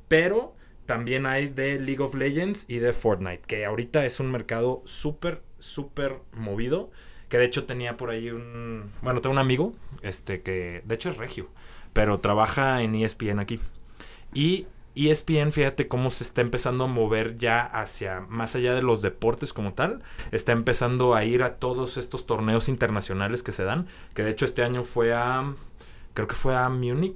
pero 0.07 0.55
también 0.85 1.25
hay 1.25 1.47
de 1.47 1.79
League 1.79 2.01
of 2.01 2.15
Legends 2.15 2.65
y 2.69 2.77
de 2.77 2.93
Fortnite, 2.93 3.43
que 3.47 3.65
ahorita 3.65 4.05
es 4.05 4.19
un 4.19 4.31
mercado 4.31 4.81
súper 4.85 5.41
súper 5.59 6.19
movido, 6.33 6.91
que 7.29 7.37
de 7.37 7.45
hecho 7.45 7.65
tenía 7.65 7.97
por 7.97 8.09
ahí 8.11 8.29
un, 8.29 8.91
bueno, 9.01 9.21
tengo 9.21 9.33
un 9.33 9.39
amigo 9.39 9.73
este 10.03 10.41
que 10.41 10.83
de 10.85 10.95
hecho 10.95 11.09
es 11.09 11.17
regio 11.17 11.49
pero 11.95 12.19
trabaja 12.19 12.81
en 12.81 12.93
ESPN 12.93 13.39
aquí. 13.39 13.61
Y 14.33 14.67
ESPN, 14.95 15.53
fíjate 15.53 15.87
cómo 15.87 16.09
se 16.09 16.25
está 16.25 16.41
empezando 16.41 16.83
a 16.83 16.87
mover 16.87 17.37
ya 17.37 17.61
hacia 17.61 18.19
más 18.19 18.53
allá 18.57 18.73
de 18.73 18.81
los 18.81 19.01
deportes 19.01 19.53
como 19.53 19.73
tal. 19.73 20.03
Está 20.33 20.51
empezando 20.51 21.15
a 21.15 21.23
ir 21.23 21.41
a 21.41 21.55
todos 21.55 21.95
estos 21.95 22.25
torneos 22.25 22.67
internacionales 22.67 23.43
que 23.43 23.53
se 23.53 23.63
dan. 23.63 23.87
Que 24.13 24.23
de 24.23 24.31
hecho 24.31 24.43
este 24.43 24.61
año 24.61 24.83
fue 24.83 25.13
a. 25.13 25.53
Creo 26.13 26.27
que 26.27 26.35
fue 26.35 26.53
a 26.53 26.67
Múnich. 26.67 27.15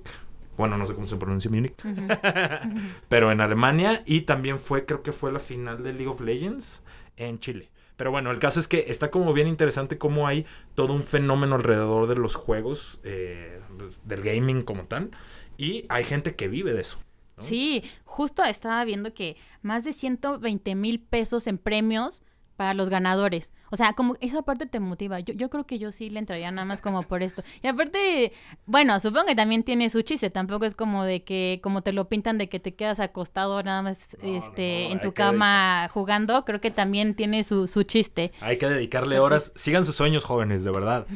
Bueno, 0.59 0.77
no 0.77 0.85
sé 0.85 0.93
cómo 0.93 1.07
se 1.07 1.15
pronuncia 1.15 1.49
Múnich. 1.49 1.73
Pero 3.07 3.31
en 3.31 3.39
Alemania. 3.39 4.03
Y 4.05 4.21
también 4.21 4.59
fue, 4.59 4.85
creo 4.85 5.01
que 5.01 5.13
fue 5.13 5.31
la 5.31 5.39
final 5.39 5.81
de 5.83 5.93
League 5.93 6.09
of 6.09 6.19
Legends 6.19 6.83
en 7.15 7.39
Chile. 7.39 7.69
Pero 7.95 8.11
bueno, 8.11 8.29
el 8.29 8.39
caso 8.39 8.59
es 8.59 8.67
que 8.67 8.83
está 8.89 9.09
como 9.09 9.31
bien 9.31 9.47
interesante 9.47 9.97
cómo 9.97 10.27
hay 10.27 10.45
todo 10.75 10.91
un 10.91 11.03
fenómeno 11.03 11.55
alrededor 11.55 12.07
de 12.07 12.15
los 12.15 12.35
juegos, 12.35 12.99
eh, 13.05 13.61
del 14.03 14.21
gaming 14.21 14.63
como 14.63 14.83
tal, 14.83 15.11
y 15.57 15.85
hay 15.87 16.03
gente 16.03 16.35
que 16.35 16.49
vive 16.49 16.73
de 16.73 16.81
eso. 16.81 16.97
Sí, 17.37 17.81
justo 18.03 18.43
estaba 18.43 18.83
viendo 18.83 19.13
que 19.13 19.37
más 19.61 19.85
de 19.85 19.93
120 19.93 20.75
mil 20.75 20.99
pesos 20.99 21.47
en 21.47 21.57
premios 21.57 22.21
para 22.59 22.73
los 22.73 22.89
ganadores. 22.89 23.53
O 23.71 23.77
sea, 23.77 23.93
como 23.93 24.17
esa 24.19 24.41
parte 24.41 24.65
te 24.65 24.81
motiva. 24.81 25.21
Yo, 25.21 25.33
yo 25.33 25.49
creo 25.49 25.65
que 25.65 25.79
yo 25.79 25.93
sí 25.93 26.09
le 26.09 26.19
entraría 26.19 26.51
nada 26.51 26.65
más 26.65 26.81
como 26.81 27.03
por 27.03 27.23
esto. 27.23 27.41
Y 27.63 27.67
aparte, 27.67 28.33
bueno, 28.65 28.99
supongo 28.99 29.27
que 29.27 29.35
también 29.35 29.63
tiene 29.63 29.89
su 29.89 30.01
chiste. 30.01 30.29
Tampoco 30.29 30.65
es 30.65 30.75
como 30.75 31.05
de 31.05 31.23
que, 31.23 31.61
como 31.63 31.83
te 31.83 31.93
lo 31.93 32.09
pintan, 32.09 32.37
de 32.37 32.49
que 32.49 32.59
te 32.59 32.75
quedas 32.75 32.99
acostado 32.99 33.63
nada 33.63 33.81
más 33.81 34.17
este, 34.21 34.91
en 34.91 34.99
tu 34.99 35.13
cama 35.13 35.87
jugando. 35.93 36.43
Creo 36.43 36.59
que 36.59 36.69
también 36.69 37.15
tiene 37.15 37.45
su, 37.45 37.69
su 37.69 37.83
chiste. 37.83 38.33
Hay 38.41 38.57
que 38.57 38.67
dedicarle 38.67 39.19
horas. 39.19 39.53
Sigan 39.55 39.85
sus 39.85 39.95
sueños, 39.95 40.25
jóvenes, 40.25 40.65
de 40.65 40.71
verdad. 40.71 41.07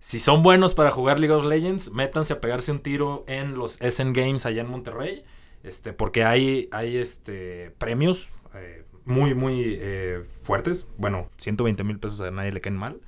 Si 0.00 0.18
son 0.18 0.42
buenos 0.42 0.72
para 0.72 0.90
jugar 0.90 1.20
League 1.20 1.34
of 1.34 1.44
Legends, 1.44 1.90
métanse 1.90 2.32
a 2.32 2.40
pegarse 2.40 2.72
un 2.72 2.80
tiro 2.80 3.26
en 3.28 3.58
los 3.58 3.78
Essen 3.82 4.14
Games 4.14 4.46
allá 4.46 4.62
en 4.62 4.70
Monterrey. 4.70 5.24
Este, 5.62 5.92
porque 5.92 6.24
hay, 6.24 6.70
hay 6.72 6.96
este, 6.96 7.70
premios. 7.76 8.30
Eh, 8.54 8.85
muy, 9.06 9.34
muy 9.34 9.78
eh, 9.80 10.24
fuertes. 10.42 10.86
Bueno, 10.98 11.30
120 11.38 11.82
mil 11.84 11.98
pesos 11.98 12.20
a 12.20 12.30
nadie 12.30 12.52
le 12.52 12.60
caen 12.60 12.76
mal. 12.76 13.00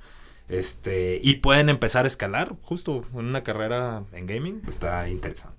Este, 0.47 1.19
y 1.21 1.35
pueden 1.35 1.69
empezar 1.69 2.05
a 2.05 2.07
escalar 2.07 2.55
justo 2.63 3.05
en 3.13 3.25
una 3.25 3.43
carrera 3.43 4.03
en 4.13 4.25
gaming. 4.25 4.63
Está 4.67 5.07
interesante. 5.07 5.53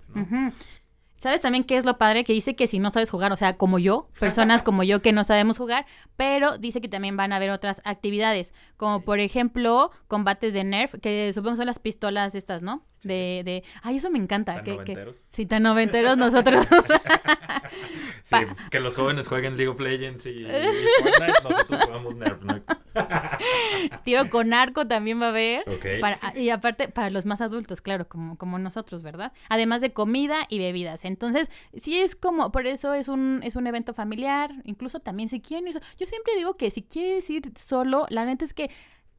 ¿Sabes 1.17 1.43
también 1.43 1.65
qué 1.65 1.77
es 1.77 1.85
lo 1.85 1.99
padre? 1.99 2.25
Que 2.25 2.33
dice 2.33 2.57
que 2.57 2.67
si 2.67 2.79
no 2.79 2.91
sabes 2.91 3.11
jugar, 3.11 3.31
o 3.31 3.37
sea, 3.37 3.57
como 3.59 3.79
yo, 3.79 4.09
personas 4.19 4.63
como 4.63 4.83
yo 4.83 5.03
que 5.03 5.13
no 5.13 5.23
sabemos 5.23 5.59
jugar, 5.59 5.87
pero 6.17 6.57
dice 6.59 6.81
que 6.81 6.89
también 6.89 7.17
van 7.17 7.33
a 7.33 7.37
haber 7.37 7.51
otras 7.51 7.83
actividades, 7.85 8.55
como 8.79 9.03
por 9.03 9.21
ejemplo 9.21 9.91
combates 10.09 10.55
de 10.55 10.65
Nerf, 10.65 10.95
que 11.01 11.31
supongo 11.35 11.57
son 11.57 11.67
las 11.67 11.79
pistolas 11.79 12.35
estas, 12.35 12.63
¿no? 12.63 12.83
De, 13.03 13.43
de, 13.45 13.65
ay, 13.83 13.97
eso 13.97 14.11
me 14.11 14.19
encanta. 14.19 14.57
Tan 14.57 14.65
que, 14.65 14.73
noventeros. 14.73 15.17
Que, 15.17 15.37
sí, 15.37 15.47
tan 15.47 15.63
noventeros 15.63 16.17
nosotros. 16.19 16.67
sí, 18.23 18.37
que 18.71 18.81
los 18.81 18.95
jóvenes 18.97 19.29
jueguen 19.29 19.57
League 19.57 19.71
of 19.71 19.81
Legends 19.81 20.27
y, 20.27 20.31
y 20.31 20.47
Fortnite, 21.03 21.43
nosotros 21.43 21.81
jugamos 21.85 22.17
Nerf, 22.17 22.43
¿no? 22.43 22.61
Tiro 24.05 24.29
con 24.31 24.53
arco 24.53 24.87
también 24.87 25.21
va 25.21 25.27
a 25.27 25.29
haber. 25.31 25.69
Ok. 25.69 25.87
Para, 26.01 26.19
y 26.37 26.51
aparte, 26.51 26.89
para 26.89 27.11
los 27.11 27.27
más 27.27 27.41
adultos, 27.41 27.81
claro, 27.81 28.09
como, 28.09 28.37
como 28.37 28.59
nosotros, 28.59 29.03
¿verdad? 29.03 29.33
Además 29.49 29.81
de 29.81 29.93
comida 29.93 30.47
y 30.49 30.59
bebidas. 30.59 31.05
Entonces, 31.05 31.51
sí 31.77 31.99
es 31.99 32.17
como, 32.17 32.53
por 32.53 32.67
eso 32.67 32.95
es 32.95 33.09
un, 33.09 33.41
es 33.45 33.57
un 33.57 33.67
evento 33.67 33.95
familiar. 33.95 34.53
Incluso 34.65 35.01
también 35.01 35.29
si 35.29 35.41
quieren 35.41 35.69
ir. 35.69 35.81
Yo 35.99 36.07
siempre 36.07 36.35
digo 36.37 36.57
que 36.57 36.71
si 36.71 36.83
quieres 36.83 37.29
ir 37.31 37.53
solo, 37.57 38.07
la 38.11 38.25
neta 38.25 38.45
es 38.45 38.55
que, 38.55 38.71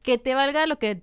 que 0.02 0.18
te 0.18 0.34
valga 0.34 0.66
lo 0.66 0.78
que 0.78 1.02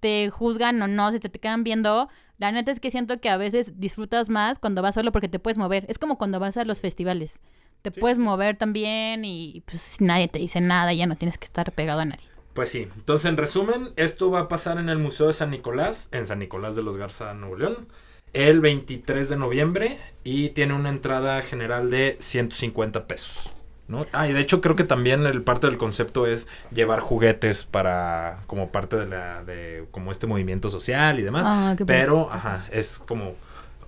te 0.00 0.30
juzgan 0.30 0.80
o 0.82 0.86
no, 0.88 1.10
si 1.12 1.20
te, 1.20 1.28
te 1.28 1.38
quedan 1.38 1.64
viendo. 1.64 2.08
La 2.38 2.52
neta 2.52 2.70
es 2.70 2.80
que 2.80 2.90
siento 2.90 3.20
que 3.20 3.28
a 3.30 3.36
veces 3.36 3.80
disfrutas 3.80 4.30
más 4.30 4.58
cuando 4.58 4.80
vas 4.82 4.94
solo 4.94 5.10
porque 5.12 5.28
te 5.28 5.38
puedes 5.38 5.58
mover. 5.58 5.84
Es 5.88 5.98
como 5.98 6.18
cuando 6.18 6.38
vas 6.40 6.56
a 6.56 6.64
los 6.64 6.80
festivales. 6.80 7.40
Te 7.82 7.90
Sí. 7.92 8.00
puedes 8.00 8.18
mover 8.18 8.56
también 8.56 9.24
y 9.24 9.62
pues 9.66 10.00
nadie 10.00 10.28
te 10.28 10.38
dice 10.38 10.60
nada, 10.60 10.92
ya 10.92 11.06
no 11.06 11.16
tienes 11.16 11.38
que 11.38 11.44
estar 11.44 11.70
pegado 11.72 12.00
a 12.00 12.04
nadie. 12.04 12.24
Pues 12.54 12.70
sí, 12.70 12.88
entonces 12.96 13.28
en 13.28 13.36
resumen, 13.36 13.90
esto 13.96 14.30
va 14.32 14.40
a 14.40 14.48
pasar 14.48 14.78
en 14.78 14.88
el 14.88 14.98
Museo 14.98 15.28
de 15.28 15.32
San 15.32 15.50
Nicolás, 15.50 16.08
en 16.10 16.26
San 16.26 16.40
Nicolás 16.40 16.74
de 16.74 16.82
los 16.82 16.96
Garza, 16.96 17.32
Nuevo 17.34 17.56
León, 17.56 17.86
el 18.32 18.60
23 18.60 19.28
de 19.28 19.36
noviembre 19.36 19.98
y 20.24 20.50
tiene 20.50 20.74
una 20.74 20.88
entrada 20.90 21.40
general 21.42 21.88
de 21.90 22.16
150 22.18 23.06
pesos. 23.06 23.52
¿No? 23.88 24.06
Ah, 24.12 24.28
y 24.28 24.32
de 24.32 24.40
hecho 24.40 24.60
creo 24.60 24.76
que 24.76 24.84
también 24.84 25.26
el 25.26 25.42
parte 25.42 25.66
del 25.66 25.78
concepto 25.78 26.26
es 26.26 26.48
llevar 26.70 27.00
juguetes 27.00 27.64
para 27.64 28.42
como 28.46 28.70
parte 28.70 28.96
de 28.96 29.06
la 29.06 29.42
de 29.44 29.86
como 29.90 30.12
este 30.12 30.26
movimiento 30.26 30.70
social 30.70 31.18
y 31.18 31.22
demás, 31.22 31.46
Ah, 31.48 31.74
pero 31.86 32.30
ajá, 32.30 32.66
es 32.70 32.98
como 32.98 33.34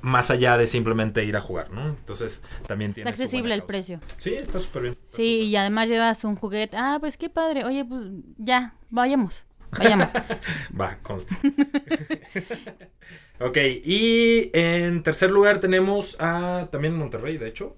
más 0.02 0.30
allá 0.30 0.57
de 0.57 0.66
simplemente 0.66 1.25
ir 1.25 1.37
a 1.37 1.40
jugar, 1.40 1.71
¿no? 1.71 1.87
Entonces 1.88 2.42
también 2.66 2.92
tiene 2.92 3.11
Está 3.11 3.23
accesible 3.23 3.54
el 3.54 3.62
precio. 3.62 4.00
Sí, 4.19 4.35
está 4.35 4.59
súper 4.59 4.83
bien. 4.83 4.97
está 5.00 5.16
Sí, 5.16 5.42
y 5.42 5.57
además 5.57 5.88
llevas 5.88 6.25
un 6.25 6.37
juguete. 6.37 6.76
Ah, 6.76 6.97
pues 7.00 7.16
qué 7.16 7.28
padre. 7.28 7.64
Oye, 7.64 7.85
pues 7.85 8.02
ya, 8.38 8.75
vayamos. 8.88 9.45
Vayamos. 9.78 10.09
Va, 10.80 10.99
consta. 11.02 11.37
ok, 13.40 13.57
y 13.85 14.50
en 14.52 15.02
tercer 15.02 15.30
lugar 15.30 15.61
tenemos 15.61 16.16
a, 16.19 16.69
también 16.73 16.95
en 16.95 17.00
Monterrey, 17.00 17.38
de 17.38 17.49
hecho, 17.49 17.76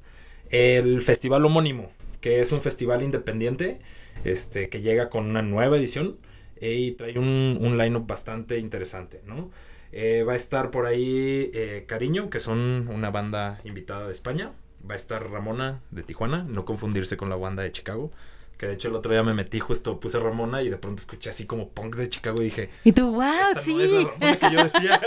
el 0.50 1.02
festival 1.02 1.44
homónimo, 1.44 1.90
que 2.22 2.40
es 2.40 2.52
un 2.52 2.62
festival 2.62 3.02
independiente, 3.02 3.80
este, 4.24 4.70
que 4.70 4.80
llega 4.80 5.10
con 5.10 5.28
una 5.28 5.42
nueva 5.42 5.76
edición 5.76 6.16
eh, 6.56 6.74
y 6.74 6.92
trae 6.92 7.18
un, 7.18 7.58
un 7.60 7.76
line-up 7.76 8.06
bastante 8.06 8.58
interesante, 8.58 9.20
¿no? 9.26 9.50
Eh, 9.92 10.24
va 10.26 10.32
a 10.32 10.36
estar 10.36 10.70
por 10.70 10.86
ahí 10.86 11.50
eh, 11.52 11.84
Cariño, 11.86 12.30
que 12.30 12.40
son 12.40 12.88
una 12.88 13.10
banda 13.10 13.60
invitada 13.64 14.06
de 14.06 14.12
España. 14.12 14.52
Va 14.88 14.94
a 14.94 14.96
estar 14.96 15.30
Ramona 15.30 15.82
de 15.90 16.02
Tijuana, 16.02 16.44
no 16.44 16.64
confundirse 16.64 17.18
con 17.18 17.28
la 17.28 17.36
banda 17.36 17.62
de 17.62 17.72
Chicago. 17.72 18.10
Que 18.56 18.66
de 18.66 18.74
hecho 18.74 18.88
el 18.88 18.94
otro 18.94 19.12
día 19.12 19.22
me 19.22 19.34
metí 19.34 19.58
justo, 19.58 20.00
puse 20.00 20.18
Ramona 20.18 20.62
y 20.62 20.70
de 20.70 20.78
pronto 20.78 21.00
escuché 21.00 21.30
así 21.30 21.46
como 21.46 21.68
punk 21.68 21.96
de 21.96 22.08
Chicago 22.08 22.40
y 22.40 22.44
dije, 22.44 22.70
y 22.84 22.92
tú, 22.92 23.12
wow, 23.12 23.60
sí. 23.60 23.74
no 23.74 23.80
es 23.82 23.90
la 23.90 24.10
Ramona 24.10 24.38
que 24.38 24.50
yo 24.50 24.64
decía. 24.64 25.00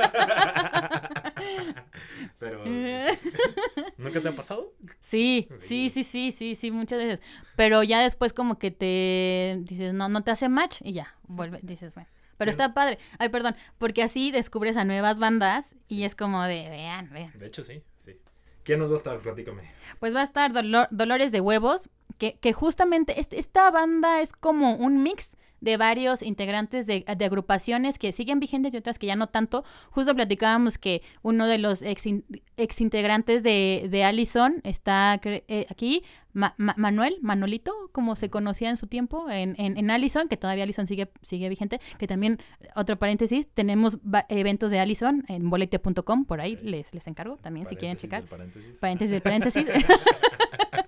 Pero, 2.39 2.63
¿nunca 3.97 4.21
te 4.21 4.29
ha 4.29 4.35
pasado? 4.35 4.73
Sí, 5.01 5.47
Sí. 5.59 5.89
sí, 5.89 6.03
sí, 6.03 6.31
sí, 6.31 6.55
sí, 6.55 6.71
muchas 6.71 6.99
veces. 6.99 7.21
Pero 7.55 7.83
ya 7.83 7.99
después 8.01 8.33
como 8.33 8.57
que 8.57 8.71
te 8.71 9.57
dices, 9.61 9.93
no, 9.93 10.09
no 10.09 10.23
te 10.23 10.31
hace 10.31 10.49
match 10.49 10.77
y 10.83 10.93
ya, 10.93 11.15
vuelve, 11.27 11.59
dices, 11.63 11.93
bueno. 11.93 12.09
Pero 12.37 12.51
está 12.51 12.73
padre. 12.73 12.99
Ay, 13.17 13.29
perdón, 13.29 13.55
porque 13.77 14.03
así 14.03 14.29
descubres 14.31 14.75
a 14.75 14.83
nuevas 14.83 15.19
bandas 15.19 15.77
y 15.87 16.03
es 16.03 16.15
como 16.15 16.43
de, 16.43 16.67
vean, 16.69 17.09
vean. 17.13 17.31
De 17.39 17.47
hecho, 17.47 17.63
sí, 17.63 17.81
sí. 17.99 18.19
¿Quién 18.63 18.79
nos 18.79 18.89
va 18.89 18.95
a 18.95 18.97
estar? 18.97 19.19
Platícame. 19.19 19.63
Pues 19.99 20.13
va 20.13 20.19
a 20.19 20.25
estar 20.25 20.51
Dolor- 20.51 20.89
Dolores 20.91 21.31
de 21.31 21.39
Huevos, 21.39 21.89
que, 22.17 22.37
que 22.39 22.51
justamente 22.51 23.21
este- 23.21 23.39
esta 23.39 23.71
banda 23.71 24.21
es 24.21 24.33
como 24.33 24.75
un 24.75 25.01
mix 25.01 25.37
de 25.61 25.77
varios 25.77 26.21
integrantes 26.21 26.85
de, 26.85 27.05
agrupaciones 27.07 27.97
que 27.97 28.11
siguen 28.11 28.39
vigentes 28.39 28.73
y 28.73 28.77
otras 28.77 28.99
que 28.99 29.07
ya 29.07 29.15
no 29.15 29.27
tanto. 29.27 29.63
Justo 29.89 30.13
platicábamos 30.13 30.77
que 30.77 31.01
uno 31.21 31.47
de 31.47 31.57
los 31.57 31.81
ex, 31.81 32.05
integrantes 32.81 33.43
de, 33.43 33.87
de 33.89 34.03
Allison 34.03 34.61
está 34.63 35.19
eh, 35.23 35.65
aquí, 35.69 36.03
Manuel, 36.33 37.17
Manolito, 37.21 37.73
como 37.93 38.17
se 38.17 38.29
conocía 38.29 38.69
en 38.69 38.75
su 38.75 38.87
tiempo 38.87 39.29
en, 39.29 39.55
en, 39.57 39.89
Allison, 39.89 40.27
que 40.27 40.35
todavía 40.35 40.63
Allison 40.63 40.85
sigue, 40.85 41.09
sigue 41.21 41.47
vigente, 41.47 41.79
que 41.97 42.07
también, 42.07 42.39
otro 42.75 42.99
paréntesis, 42.99 43.47
tenemos 43.47 43.97
eventos 44.27 44.69
de 44.69 44.79
Allison 44.79 45.23
en 45.29 45.49
bolete.com, 45.49 46.25
por 46.25 46.41
ahí 46.41 46.57
les, 46.57 46.93
les 46.93 47.07
encargo 47.07 47.37
también 47.37 47.67
si 47.67 47.77
quieren 47.77 47.97
checar. 47.97 48.23
Paréntesis. 48.23 48.77
Paréntesis, 48.79 49.21
paréntesis. 49.21 49.65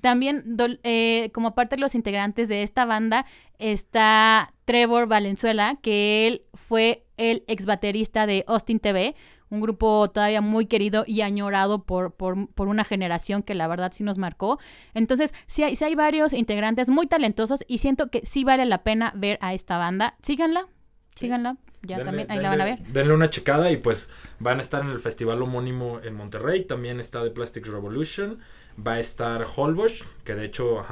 También, 0.00 0.56
eh, 0.82 1.30
como 1.32 1.54
parte 1.54 1.76
de 1.76 1.80
los 1.80 1.94
integrantes 1.94 2.48
de 2.48 2.62
esta 2.62 2.84
banda, 2.84 3.26
está 3.58 4.52
Trevor 4.64 5.06
Valenzuela, 5.06 5.78
que 5.82 6.26
él 6.26 6.42
fue 6.54 7.04
el 7.16 7.44
ex 7.48 7.66
baterista 7.66 8.26
de 8.26 8.44
Austin 8.46 8.80
TV, 8.80 9.16
un 9.50 9.60
grupo 9.60 10.10
todavía 10.10 10.40
muy 10.40 10.66
querido 10.66 11.04
y 11.06 11.22
añorado 11.22 11.84
por, 11.84 12.14
por, 12.14 12.68
una 12.68 12.84
generación 12.84 13.42
que 13.42 13.54
la 13.54 13.66
verdad 13.66 13.92
sí 13.94 14.04
nos 14.04 14.18
marcó. 14.18 14.58
Entonces, 14.94 15.32
sí 15.46 15.62
hay, 15.62 15.76
sí 15.76 15.84
hay 15.84 15.94
varios 15.94 16.32
integrantes 16.32 16.88
muy 16.88 17.06
talentosos 17.06 17.64
y 17.66 17.78
siento 17.78 18.10
que 18.10 18.24
sí 18.26 18.44
vale 18.44 18.66
la 18.66 18.82
pena 18.82 19.12
ver 19.16 19.38
a 19.40 19.54
esta 19.54 19.78
banda. 19.78 20.16
Síganla, 20.22 20.68
síganla. 21.14 21.56
Ya 21.82 22.04
también, 22.04 22.30
ahí 22.30 22.40
la 22.40 22.50
van 22.50 22.60
a 22.60 22.64
ver. 22.64 22.80
Denle 22.88 23.14
una 23.14 23.30
checada 23.30 23.70
y 23.70 23.76
pues 23.76 24.10
van 24.40 24.58
a 24.58 24.60
estar 24.60 24.82
en 24.82 24.90
el 24.90 24.98
festival 24.98 25.40
homónimo 25.40 26.00
en 26.00 26.14
Monterrey. 26.14 26.64
También 26.64 26.98
está 26.98 27.22
The 27.22 27.30
Plastic 27.30 27.66
Revolution 27.66 28.40
va 28.86 28.94
a 28.94 29.00
estar 29.00 29.46
Holbosch, 29.56 30.04
que 30.24 30.34
de 30.34 30.44
hecho 30.44 30.84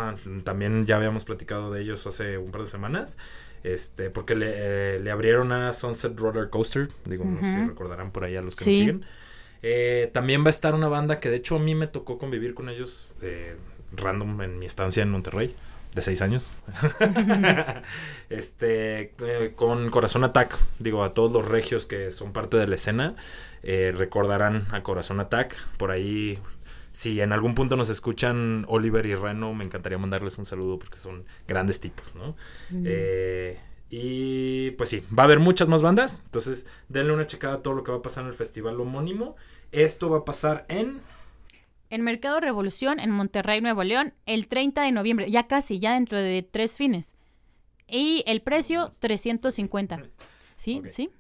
también 0.44 0.86
ya 0.86 0.96
habíamos 0.96 1.24
platicado 1.24 1.72
de 1.72 1.82
ellos 1.82 2.06
hace 2.06 2.38
un 2.38 2.50
par 2.50 2.62
de 2.62 2.66
semanas. 2.66 3.16
Este, 3.62 4.10
porque 4.10 4.36
le, 4.36 4.52
eh, 4.54 5.10
abrieron 5.10 5.50
a 5.50 5.72
Sunset 5.72 6.16
Roller 6.16 6.50
Coaster, 6.50 6.88
digo, 7.04 7.24
no 7.24 7.40
sé 7.40 7.46
si 7.46 7.68
recordarán 7.68 8.12
por 8.12 8.22
ahí 8.22 8.36
a 8.36 8.42
los 8.42 8.54
que 8.54 8.64
nos 8.64 8.76
siguen. 8.76 9.04
Eh, 9.62 10.08
también 10.12 10.44
va 10.44 10.48
a 10.48 10.50
estar 10.50 10.74
una 10.74 10.86
banda 10.86 11.18
que 11.18 11.30
de 11.30 11.36
hecho 11.36 11.56
a 11.56 11.58
mí 11.58 11.74
me 11.74 11.88
tocó 11.88 12.18
convivir 12.18 12.54
con 12.54 12.68
ellos 12.68 13.12
eh, 13.22 13.56
random 13.92 14.42
en 14.42 14.58
mi 14.60 14.66
estancia 14.66 15.02
en 15.02 15.10
Monterrey, 15.10 15.56
de 15.94 16.02
seis 16.02 16.22
años. 16.22 16.52
este, 18.30 19.14
con 19.56 19.90
Corazón 19.90 20.22
Attack, 20.22 20.56
digo, 20.78 21.02
a 21.02 21.12
todos 21.12 21.32
los 21.32 21.44
regios 21.44 21.86
que 21.86 22.12
son 22.12 22.32
parte 22.32 22.56
de 22.58 22.68
la 22.68 22.76
escena, 22.76 23.16
recordarán 23.64 24.68
a 24.70 24.84
Corazón 24.84 25.18
Attack, 25.18 25.56
por 25.76 25.90
ahí 25.90 26.38
si 26.96 27.20
en 27.20 27.34
algún 27.34 27.54
punto 27.54 27.76
nos 27.76 27.90
escuchan 27.90 28.64
Oliver 28.68 29.04
y 29.04 29.14
Reno, 29.14 29.52
me 29.52 29.66
encantaría 29.66 29.98
mandarles 29.98 30.38
un 30.38 30.46
saludo 30.46 30.78
porque 30.78 30.96
son 30.96 31.26
grandes 31.46 31.78
tipos, 31.78 32.14
¿no? 32.14 32.34
Eh, 32.72 33.60
y 33.90 34.70
pues 34.72 34.88
sí, 34.88 35.04
va 35.16 35.24
a 35.24 35.26
haber 35.26 35.38
muchas 35.38 35.68
más 35.68 35.82
bandas. 35.82 36.22
Entonces, 36.24 36.66
denle 36.88 37.12
una 37.12 37.26
checada 37.26 37.56
a 37.56 37.62
todo 37.62 37.74
lo 37.74 37.84
que 37.84 37.92
va 37.92 37.98
a 37.98 38.02
pasar 38.02 38.24
en 38.24 38.30
el 38.30 38.34
festival 38.34 38.80
homónimo. 38.80 39.36
Esto 39.72 40.08
va 40.08 40.18
a 40.20 40.24
pasar 40.24 40.64
en. 40.70 41.02
En 41.90 42.00
Mercado 42.00 42.40
Revolución, 42.40 42.98
en 42.98 43.10
Monterrey, 43.10 43.60
Nuevo 43.60 43.84
León, 43.84 44.14
el 44.24 44.48
30 44.48 44.80
de 44.80 44.92
noviembre. 44.92 45.30
Ya 45.30 45.46
casi, 45.46 45.78
ya 45.78 45.92
dentro 45.92 46.18
de 46.18 46.48
tres 46.50 46.78
fines. 46.78 47.14
Y 47.86 48.24
el 48.26 48.40
precio, 48.40 48.94
350. 49.00 50.02
¿Sí? 50.56 50.80
¿Sí? 50.88 51.10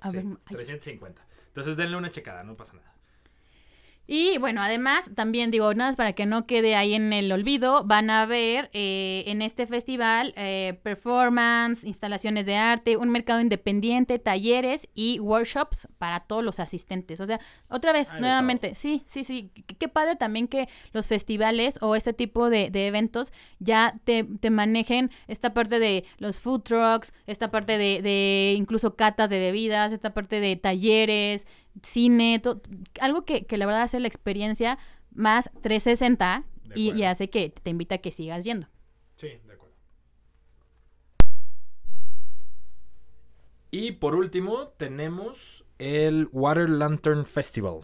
A 0.00 0.10
ver. 0.10 0.24
350. 0.48 1.20
Entonces, 1.48 1.76
denle 1.76 1.98
una 1.98 2.10
checada, 2.10 2.42
no 2.42 2.56
pasa 2.56 2.72
nada. 2.72 2.95
Y 4.08 4.38
bueno, 4.38 4.62
además, 4.62 5.10
también 5.16 5.50
digo, 5.50 5.74
nada 5.74 5.90
más 5.90 5.96
para 5.96 6.12
que 6.12 6.26
no 6.26 6.46
quede 6.46 6.76
ahí 6.76 6.94
en 6.94 7.12
el 7.12 7.30
olvido, 7.32 7.82
van 7.84 8.08
a 8.08 8.24
ver 8.24 8.70
eh, 8.72 9.24
en 9.26 9.42
este 9.42 9.66
festival 9.66 10.32
eh, 10.36 10.78
performance, 10.84 11.82
instalaciones 11.82 12.46
de 12.46 12.54
arte, 12.56 12.96
un 12.96 13.10
mercado 13.10 13.40
independiente, 13.40 14.20
talleres 14.20 14.88
y 14.94 15.18
workshops 15.18 15.88
para 15.98 16.20
todos 16.20 16.44
los 16.44 16.60
asistentes. 16.60 17.20
O 17.20 17.26
sea, 17.26 17.40
otra 17.68 17.92
vez, 17.92 18.10
nuevamente, 18.20 18.76
sí, 18.76 19.02
sí, 19.06 19.24
sí, 19.24 19.50
qué 19.78 19.88
padre 19.88 20.14
también 20.14 20.46
que 20.46 20.68
los 20.92 21.08
festivales 21.08 21.78
o 21.80 21.96
este 21.96 22.12
tipo 22.12 22.48
de, 22.48 22.70
eventos 22.86 23.32
ya 23.58 23.98
te, 24.04 24.22
te, 24.22 24.50
manejen 24.50 25.10
esta 25.26 25.52
parte 25.52 25.80
de 25.80 26.04
los 26.18 26.38
food 26.38 26.62
trucks, 26.62 27.12
esta 27.26 27.50
parte 27.50 27.76
de, 27.78 28.00
de 28.02 28.54
incluso 28.56 28.94
catas 28.94 29.30
de 29.30 29.40
bebidas, 29.40 29.92
esta 29.92 30.14
parte 30.14 30.38
de 30.38 30.54
talleres 30.54 31.46
cine, 31.82 32.42
algo 33.00 33.24
que, 33.24 33.46
la 33.50 33.66
verdad 33.66 33.82
hace 33.82 34.00
la 34.00 34.08
experiencia 34.08 34.78
más 35.12 35.50
360 35.62 36.44
y, 36.74 37.02
hace 37.04 37.30
que 37.30 37.50
te 37.50 37.70
invita 37.70 37.96
a 37.96 37.98
que 37.98 38.12
sigas 38.12 38.44
yendo. 38.44 38.68
Sí, 39.16 39.28
de 39.28 39.52
acuerdo. 39.52 39.74
Y 43.70 43.92
por 43.92 44.14
último 44.14 44.68
tenemos 44.76 45.64
el 45.78 46.28
Water 46.32 46.68
Lantern 46.68 47.26
Festival, 47.26 47.80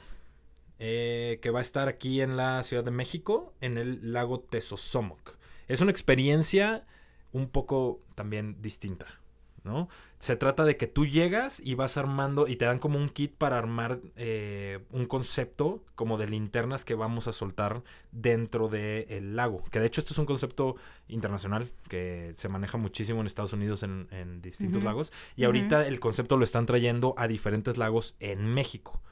eh, 0.78 1.38
que 1.42 1.50
va 1.50 1.60
a 1.60 1.62
estar 1.62 1.88
aquí 1.88 2.20
en 2.20 2.36
la 2.36 2.62
Ciudad 2.62 2.84
de 2.84 2.90
México, 2.90 3.54
en 3.60 3.78
el 3.78 4.12
lago 4.12 4.40
Tesosomoc. 4.40 5.36
Es 5.68 5.80
una 5.80 5.90
experiencia 5.90 6.86
un 7.32 7.48
poco 7.48 8.02
también 8.14 8.60
distinta, 8.60 9.20
¿no? 9.64 9.88
Se 10.22 10.36
trata 10.36 10.64
de 10.64 10.76
que 10.76 10.86
tú 10.86 11.04
llegas 11.04 11.60
y 11.64 11.74
vas 11.74 11.96
armando 11.96 12.46
y 12.46 12.54
te 12.54 12.64
dan 12.64 12.78
como 12.78 12.96
un 12.96 13.08
kit 13.08 13.34
para 13.34 13.58
armar 13.58 13.98
eh, 14.14 14.78
un 14.92 15.06
concepto 15.06 15.82
como 15.96 16.16
de 16.16 16.28
linternas 16.28 16.84
que 16.84 16.94
vamos 16.94 17.26
a 17.26 17.32
soltar 17.32 17.82
dentro 18.12 18.68
del 18.68 19.34
lago. 19.34 19.64
Que 19.72 19.80
de 19.80 19.86
hecho 19.86 20.00
esto 20.00 20.14
es 20.14 20.18
un 20.18 20.26
concepto 20.26 20.76
internacional 21.08 21.72
que 21.88 22.34
se 22.36 22.48
maneja 22.48 22.78
muchísimo 22.78 23.20
en 23.20 23.26
Estados 23.26 23.52
Unidos 23.52 23.82
en, 23.82 24.40
distintos 24.40 24.84
lagos. 24.84 25.12
Y 25.34 25.42
ahorita 25.42 25.88
el 25.88 25.98
concepto 25.98 26.36
lo 26.36 26.44
están 26.44 26.66
trayendo 26.66 27.14
a 27.18 27.26
diferentes 27.26 27.76
lagos 27.76 28.14
en 28.20 28.46
México. 28.46 29.02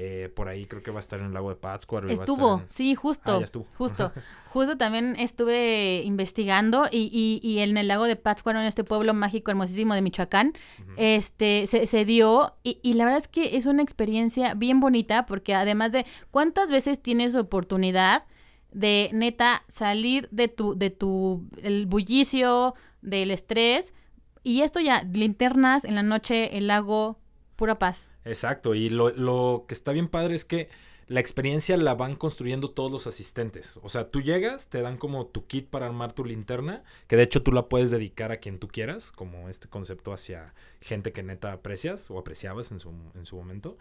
Eh, 0.00 0.28
por 0.32 0.48
ahí 0.48 0.66
creo 0.66 0.80
que 0.80 0.92
va 0.92 0.98
a 0.98 1.00
estar 1.00 1.18
en 1.18 1.26
el 1.26 1.34
lago 1.34 1.48
de 1.48 1.56
Pátzcuaro. 1.56 2.08
Estuvo, 2.08 2.62
sí, 2.68 2.94
justo. 2.94 3.42
Ah, 3.42 3.60
justo. 3.76 4.12
justo 4.48 4.76
también 4.76 5.16
estuve 5.18 6.02
investigando 6.04 6.86
y, 6.88 7.40
y, 7.42 7.58
en 7.58 7.76
el 7.76 7.88
lago 7.88 8.04
de 8.04 8.14
Pátzcuaro, 8.14 8.60
en 8.60 8.66
este 8.66 8.84
pueblo 8.84 9.12
mágico 9.12 9.50
hermosísimo 9.50 9.94
de 9.94 10.02
Michoacán, 10.02 10.52
este, 10.96 11.66
se, 11.66 12.04
dio 12.04 12.54
y, 12.62 12.78
y, 12.80 12.92
la 12.92 13.06
verdad 13.06 13.22
es 13.22 13.26
que 13.26 13.56
es 13.56 13.66
una 13.66 13.82
experiencia 13.82 14.54
bien 14.54 14.78
bonita 14.78 15.26
porque 15.26 15.56
además 15.56 15.90
de 15.90 16.06
cuántas 16.30 16.70
veces 16.70 17.02
tienes 17.02 17.34
oportunidad 17.34 18.24
de 18.70 19.10
neta 19.12 19.64
salir 19.66 20.28
de 20.30 20.46
tu, 20.46 20.78
de 20.78 20.90
tu, 20.90 21.48
el 21.60 21.86
bullicio, 21.86 22.76
del 23.02 23.32
estrés 23.32 23.92
y 24.44 24.62
esto 24.62 24.78
ya, 24.78 25.02
linternas 25.02 25.84
en 25.84 25.96
la 25.96 26.04
noche, 26.04 26.56
el 26.56 26.68
lago, 26.68 27.18
pura 27.58 27.78
paz. 27.78 28.12
Exacto, 28.24 28.76
y 28.76 28.88
lo, 28.88 29.10
lo, 29.10 29.64
que 29.66 29.74
está 29.74 29.90
bien 29.90 30.06
padre 30.06 30.36
es 30.36 30.44
que 30.44 30.68
la 31.08 31.18
experiencia 31.18 31.76
la 31.76 31.94
van 31.94 32.14
construyendo 32.14 32.70
todos 32.70 32.92
los 32.92 33.06
asistentes. 33.08 33.80
O 33.82 33.88
sea, 33.88 34.10
tú 34.10 34.20
llegas, 34.20 34.68
te 34.68 34.80
dan 34.80 34.96
como 34.96 35.26
tu 35.26 35.46
kit 35.46 35.68
para 35.68 35.86
armar 35.86 36.12
tu 36.12 36.24
linterna, 36.24 36.84
que 37.08 37.16
de 37.16 37.24
hecho 37.24 37.42
tú 37.42 37.50
la 37.50 37.68
puedes 37.68 37.90
dedicar 37.90 38.30
a 38.30 38.36
quien 38.36 38.60
tú 38.60 38.68
quieras, 38.68 39.10
como 39.10 39.48
este 39.48 39.68
concepto 39.68 40.12
hacia 40.12 40.54
gente 40.80 41.12
que 41.12 41.24
neta 41.24 41.52
aprecias 41.52 42.12
o 42.12 42.18
apreciabas 42.18 42.70
en 42.70 42.78
su, 42.78 42.92
en 43.14 43.26
su 43.26 43.36
momento, 43.36 43.76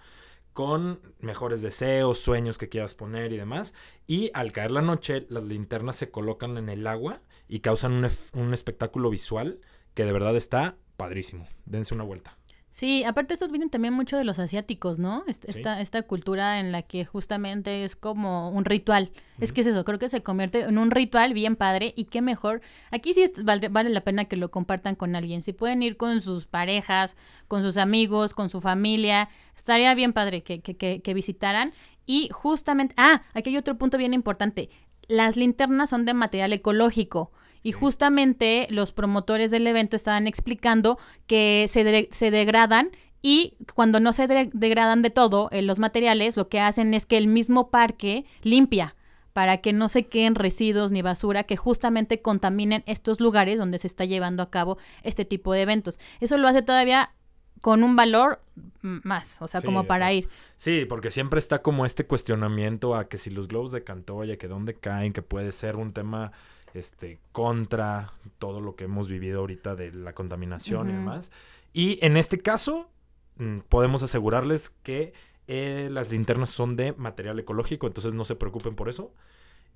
con 0.53 0.99
mejores 1.19 1.61
deseos, 1.61 2.17
sueños 2.17 2.57
que 2.57 2.69
quieras 2.69 2.95
poner 2.95 3.31
y 3.31 3.37
demás. 3.37 3.75
Y 4.07 4.31
al 4.33 4.51
caer 4.51 4.71
la 4.71 4.81
noche, 4.81 5.27
las 5.29 5.43
linternas 5.43 5.97
se 5.97 6.09
colocan 6.09 6.57
en 6.57 6.69
el 6.69 6.87
agua 6.87 7.21
y 7.47 7.59
causan 7.59 7.91
un, 7.91 8.09
un 8.33 8.53
espectáculo 8.55 9.11
visual 9.11 9.59
que 9.93 10.03
de 10.03 10.13
verdad 10.13 10.35
está 10.35 10.77
padrísimo. 10.95 11.47
Dense 11.65 11.93
una 11.93 12.05
vuelta. 12.05 12.36
Sí, 12.77 13.03
aparte 13.05 13.33
estos 13.33 13.49
vienen 13.49 13.71
también 13.71 13.95
mucho 13.95 14.17
de 14.17 14.23
los 14.23 14.37
asiáticos, 14.37 14.99
¿no? 14.99 15.23
Esta, 15.25 15.81
esta 15.81 16.03
cultura 16.03 16.59
en 16.59 16.71
la 16.71 16.83
que 16.83 17.05
justamente 17.05 17.83
es 17.83 17.95
como 17.95 18.51
un 18.51 18.65
ritual. 18.65 19.11
Es 19.39 19.51
que 19.51 19.61
es 19.61 19.67
eso, 19.67 19.83
creo 19.83 19.97
que 19.97 20.09
se 20.09 20.21
convierte 20.21 20.59
en 20.59 20.77
un 20.77 20.91
ritual 20.91 21.33
bien 21.33 21.55
padre 21.55 21.95
y 21.97 22.05
qué 22.05 22.21
mejor. 22.21 22.61
Aquí 22.91 23.15
sí 23.15 23.31
vale, 23.43 23.89
la 23.89 24.01
pena 24.01 24.25
que 24.25 24.37
lo 24.37 24.51
compartan 24.51 24.93
con 24.93 25.15
alguien. 25.15 25.41
Si 25.41 25.53
pueden 25.53 25.81
ir 25.81 25.97
con 25.97 26.21
sus 26.21 26.45
parejas, 26.45 27.15
con 27.47 27.63
sus 27.63 27.77
amigos, 27.77 28.35
con 28.35 28.51
su 28.51 28.61
familia, 28.61 29.29
estaría 29.55 29.95
bien 29.95 30.13
padre 30.13 30.43
que, 30.43 30.61
que, 30.61 30.77
que, 30.77 31.01
que 31.01 31.13
visitaran. 31.15 31.73
Y 32.05 32.29
justamente, 32.31 32.93
ah, 32.95 33.23
aquí 33.33 33.49
hay 33.49 33.57
otro 33.57 33.75
punto 33.79 33.97
bien 33.97 34.13
importante. 34.13 34.69
Las 35.07 35.35
linternas 35.35 35.89
son 35.89 36.05
de 36.05 36.13
material 36.13 36.53
ecológico. 36.53 37.31
Y 37.67 37.73
justamente 37.73 38.65
los 38.69 38.93
promotores 38.93 39.51
del 39.51 39.67
evento 39.67 39.97
estaban 39.97 40.25
explicando 40.25 40.97
que 41.25 41.67
se, 41.69 42.07
se 42.11 42.31
degradan 42.31 42.91
y 43.21 43.55
cuando 43.75 43.99
no 43.99 44.13
se 44.13 44.25
degradan 44.25 45.01
de 45.01 45.09
todo 45.09 45.49
eh, 45.51 45.61
los 45.61 45.77
materiales, 45.77 46.37
lo 46.37 46.47
que 46.47 46.61
hacen 46.61 46.93
es 46.93 47.05
que 47.05 47.17
el 47.17 47.27
mismo 47.27 47.69
parque 47.69 48.23
limpia 48.41 48.95
para 49.33 49.57
que 49.57 49.73
no 49.73 49.89
se 49.89 50.05
queden 50.05 50.35
residuos 50.35 50.93
ni 50.93 51.01
basura 51.01 51.43
que 51.43 51.57
justamente 51.57 52.21
contaminen 52.21 52.83
estos 52.85 53.19
lugares 53.19 53.59
donde 53.59 53.79
se 53.79 53.87
está 53.87 54.05
llevando 54.05 54.43
a 54.43 54.49
cabo 54.49 54.77
este 55.03 55.25
tipo 55.25 55.51
de 55.51 55.63
eventos. 55.63 55.99
Eso 56.21 56.37
lo 56.37 56.47
hace 56.47 56.61
todavía 56.61 57.11
con 57.59 57.83
un 57.83 57.97
valor 57.97 58.41
más, 58.81 59.41
o 59.41 59.49
sea, 59.49 59.59
como 59.59 59.83
para 59.83 60.13
ir. 60.13 60.29
Sí, 60.55 60.85
porque 60.87 61.11
siempre 61.11 61.39
está 61.39 61.61
como 61.61 61.85
este 61.85 62.05
cuestionamiento 62.05 62.95
a 62.95 63.09
que 63.09 63.17
si 63.17 63.29
los 63.29 63.49
globos 63.49 63.73
de 63.73 63.83
Cantoya, 63.83 64.37
que 64.37 64.47
dónde 64.47 64.73
caen, 64.73 65.11
que 65.11 65.21
puede 65.21 65.51
ser 65.51 65.75
un 65.75 65.91
tema 65.91 66.31
este, 66.73 67.19
contra 67.31 68.13
todo 68.39 68.61
lo 68.61 68.75
que 68.75 68.85
hemos 68.85 69.09
vivido 69.09 69.39
ahorita 69.41 69.75
de 69.75 69.91
la 69.91 70.13
contaminación 70.13 70.89
y 70.89 70.93
demás. 70.93 71.31
Y 71.73 71.99
en 72.05 72.17
este 72.17 72.39
caso, 72.39 72.89
mm, 73.37 73.59
podemos 73.69 74.03
asegurarles 74.03 74.69
que 74.69 75.13
eh, 75.47 75.89
las 75.91 76.11
linternas 76.11 76.49
son 76.49 76.75
de 76.75 76.93
material 76.93 77.39
ecológico, 77.39 77.87
entonces 77.87 78.13
no 78.13 78.25
se 78.25 78.35
preocupen 78.35 78.75
por 78.75 78.89
eso. 78.89 79.13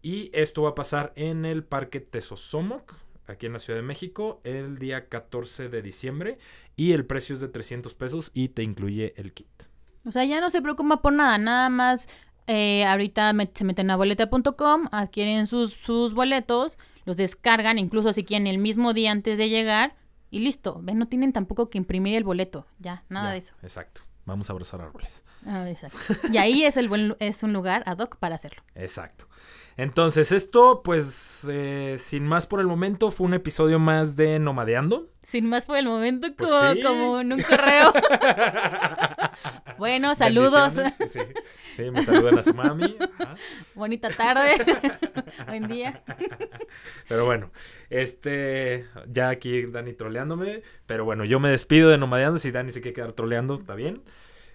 Y 0.01 0.29
esto 0.33 0.63
va 0.63 0.69
a 0.69 0.75
pasar 0.75 1.13
en 1.15 1.45
el 1.45 1.63
Parque 1.63 1.99
Tesosomoc, 1.99 2.93
aquí 3.27 3.45
en 3.45 3.53
la 3.53 3.59
Ciudad 3.59 3.79
de 3.79 3.83
México, 3.83 4.41
el 4.43 4.77
día 4.79 5.07
14 5.07 5.69
de 5.69 5.81
diciembre. 5.81 6.39
Y 6.75 6.93
el 6.93 7.05
precio 7.05 7.35
es 7.35 7.41
de 7.41 7.47
300 7.47 7.93
pesos 7.95 8.31
y 8.33 8.49
te 8.49 8.63
incluye 8.63 9.13
el 9.17 9.33
kit. 9.33 9.47
O 10.03 10.11
sea, 10.11 10.25
ya 10.25 10.41
no 10.41 10.49
se 10.49 10.61
preocupa 10.61 11.01
por 11.01 11.13
nada, 11.13 11.37
nada 11.37 11.69
más 11.69 12.07
eh, 12.53 12.83
ahorita 12.83 13.33
se 13.53 13.63
meten 13.63 13.89
a 13.91 13.95
boleta.com, 13.95 14.87
adquieren 14.91 15.47
sus, 15.47 15.71
sus 15.71 16.13
boletos, 16.13 16.77
los 17.05 17.15
descargan, 17.15 17.79
incluso 17.79 18.11
si 18.11 18.25
quieren 18.25 18.45
el 18.45 18.57
mismo 18.57 18.93
día 18.93 19.11
antes 19.11 19.37
de 19.37 19.47
llegar 19.47 19.95
y 20.29 20.39
listo. 20.39 20.81
Ven, 20.83 20.99
no 20.99 21.07
tienen 21.07 21.31
tampoco 21.31 21.69
que 21.69 21.77
imprimir 21.77 22.15
el 22.15 22.25
boleto, 22.25 22.67
ya, 22.77 23.05
nada 23.07 23.31
de 23.31 23.37
eso. 23.37 23.53
Exacto. 23.63 24.01
Vamos 24.25 24.49
a 24.49 24.53
abrazar 24.53 24.81
árboles. 24.81 25.23
Ah, 25.45 25.69
exacto. 25.69 25.97
Y 26.29 26.37
ahí 26.37 26.65
es, 26.65 26.75
el 26.75 26.89
buen, 26.89 27.15
es 27.19 27.41
un 27.41 27.53
lugar 27.53 27.83
ad 27.85 27.99
hoc 27.99 28.17
para 28.17 28.35
hacerlo. 28.35 28.63
Exacto. 28.75 29.29
Entonces, 29.77 30.31
esto, 30.31 30.81
pues, 30.83 31.47
eh, 31.49 31.95
sin 31.99 32.25
más 32.25 32.45
por 32.45 32.59
el 32.59 32.67
momento, 32.67 33.09
fue 33.11 33.27
un 33.27 33.33
episodio 33.33 33.79
más 33.79 34.15
de 34.15 34.39
Nomadeando. 34.39 35.09
Sin 35.23 35.47
más 35.47 35.65
por 35.65 35.77
el 35.77 35.85
momento, 35.85 36.27
pues 36.35 36.51
como, 36.83 37.21
en 37.21 37.33
un 37.33 37.41
correo. 37.41 37.93
bueno, 39.77 40.13
saludos. 40.15 40.79
Sí, 41.07 41.19
sí, 41.73 41.91
me 41.91 42.03
saludan 42.03 42.39
a 42.39 42.43
su 42.43 42.53
mami. 42.53 42.97
Bonita 43.75 44.09
tarde. 44.09 44.55
Buen 45.47 45.67
día. 45.67 46.01
Pero 47.07 47.25
bueno, 47.25 47.51
este, 47.89 48.87
ya 49.07 49.29
aquí 49.29 49.67
Dani 49.67 49.93
troleándome. 49.93 50.63
Pero 50.85 51.05
bueno, 51.05 51.23
yo 51.23 51.39
me 51.39 51.49
despido 51.49 51.89
de 51.89 51.97
Nomadeando. 51.97 52.39
Si 52.39 52.51
Dani 52.51 52.71
se 52.71 52.81
quiere 52.81 52.95
quedar 52.95 53.11
troleando, 53.13 53.55
está 53.55 53.75
bien. 53.75 54.01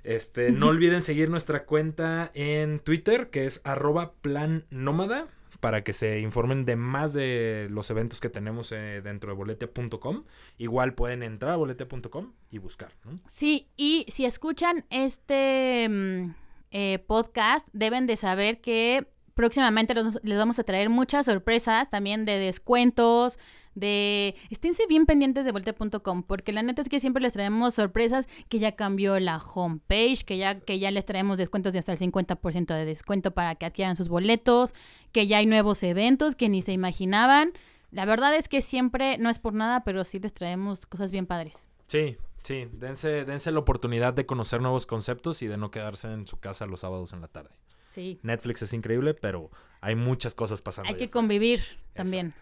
Este, 0.06 0.52
no 0.52 0.68
olviden 0.68 1.02
seguir 1.02 1.28
nuestra 1.30 1.64
cuenta 1.64 2.30
en 2.32 2.78
Twitter, 2.78 3.28
que 3.28 3.44
es 3.44 3.60
arroba 3.64 4.12
plan 4.20 4.64
nómada, 4.70 5.26
para 5.58 5.82
que 5.82 5.92
se 5.92 6.20
informen 6.20 6.64
de 6.64 6.76
más 6.76 7.12
de 7.12 7.66
los 7.72 7.90
eventos 7.90 8.20
que 8.20 8.28
tenemos 8.28 8.70
eh, 8.70 9.00
dentro 9.02 9.32
de 9.32 9.36
boletia.com. 9.36 10.22
Igual 10.58 10.94
pueden 10.94 11.24
entrar 11.24 11.54
a 11.54 11.56
boletia.com 11.56 12.34
y 12.52 12.58
buscar. 12.58 12.92
Sí, 13.26 13.66
y 13.76 14.06
si 14.08 14.26
escuchan 14.26 14.84
este 14.90 15.88
mm, 15.88 16.34
eh, 16.70 17.00
podcast, 17.04 17.66
deben 17.72 18.06
de 18.06 18.14
saber 18.14 18.60
que 18.60 19.08
próximamente 19.34 19.92
les 20.22 20.38
vamos 20.38 20.60
a 20.60 20.62
traer 20.62 20.88
muchas 20.88 21.26
sorpresas 21.26 21.90
también 21.90 22.24
de 22.24 22.38
descuentos, 22.38 23.40
de 23.76 24.34
esténse 24.50 24.86
bien 24.88 25.06
pendientes 25.06 25.44
de 25.44 25.52
volte.com 25.52 26.24
porque 26.24 26.52
la 26.52 26.62
neta 26.62 26.82
es 26.82 26.88
que 26.88 26.98
siempre 26.98 27.22
les 27.22 27.34
traemos 27.34 27.74
sorpresas 27.74 28.26
que 28.48 28.58
ya 28.58 28.72
cambió 28.72 29.20
la 29.20 29.36
homepage, 29.36 30.24
que 30.24 30.38
ya 30.38 30.58
que 30.58 30.80
ya 30.80 30.90
les 30.90 31.04
traemos 31.04 31.38
descuentos 31.38 31.74
de 31.74 31.78
hasta 31.78 31.92
el 31.92 31.98
50% 31.98 32.74
de 32.74 32.84
descuento 32.84 33.30
para 33.30 33.54
que 33.54 33.66
adquieran 33.66 33.96
sus 33.96 34.08
boletos, 34.08 34.74
que 35.12 35.26
ya 35.28 35.38
hay 35.38 35.46
nuevos 35.46 35.82
eventos 35.82 36.34
que 36.34 36.48
ni 36.48 36.62
se 36.62 36.72
imaginaban. 36.72 37.52
La 37.92 38.06
verdad 38.06 38.34
es 38.34 38.48
que 38.48 38.62
siempre 38.62 39.18
no 39.18 39.30
es 39.30 39.38
por 39.38 39.52
nada, 39.52 39.84
pero 39.84 40.04
sí 40.04 40.18
les 40.18 40.32
traemos 40.32 40.86
cosas 40.86 41.12
bien 41.12 41.26
padres. 41.26 41.68
Sí, 41.86 42.16
sí, 42.40 42.68
dense 42.72 43.26
dense 43.26 43.52
la 43.52 43.58
oportunidad 43.60 44.14
de 44.14 44.24
conocer 44.24 44.62
nuevos 44.62 44.86
conceptos 44.86 45.42
y 45.42 45.46
de 45.46 45.58
no 45.58 45.70
quedarse 45.70 46.10
en 46.10 46.26
su 46.26 46.40
casa 46.40 46.66
los 46.66 46.80
sábados 46.80 47.12
en 47.12 47.20
la 47.20 47.28
tarde. 47.28 47.50
Sí. 47.90 48.18
Netflix 48.22 48.62
es 48.62 48.72
increíble, 48.72 49.14
pero 49.14 49.50
hay 49.82 49.94
muchas 49.96 50.34
cosas 50.34 50.62
pasando. 50.62 50.88
Hay 50.88 50.96
que 50.96 51.10
convivir 51.10 51.62
también. 51.94 52.34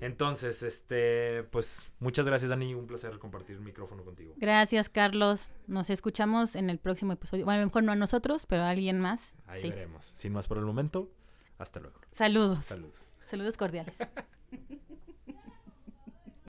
Entonces, 0.00 0.62
este, 0.62 1.44
pues 1.44 1.88
muchas 2.00 2.26
gracias, 2.26 2.50
Dani. 2.50 2.74
Un 2.74 2.86
placer 2.86 3.18
compartir 3.18 3.56
el 3.56 3.62
micrófono 3.62 4.04
contigo. 4.04 4.34
Gracias, 4.36 4.88
Carlos. 4.88 5.50
Nos 5.66 5.90
escuchamos 5.90 6.54
en 6.54 6.68
el 6.70 6.78
próximo 6.78 7.12
episodio. 7.12 7.44
Bueno, 7.44 7.58
a 7.58 7.60
lo 7.62 7.66
mejor 7.68 7.84
no 7.84 7.92
a 7.92 7.96
nosotros, 7.96 8.46
pero 8.46 8.62
a 8.62 8.70
alguien 8.70 9.00
más. 9.00 9.34
Ahí 9.46 9.70
veremos. 9.70 10.04
Sin 10.04 10.32
más 10.32 10.48
por 10.48 10.58
el 10.58 10.64
momento, 10.64 11.10
hasta 11.58 11.80
luego. 11.80 11.98
Saludos. 12.12 12.64
Saludos. 12.64 13.12
Saludos 13.26 13.56
cordiales. 13.56 13.96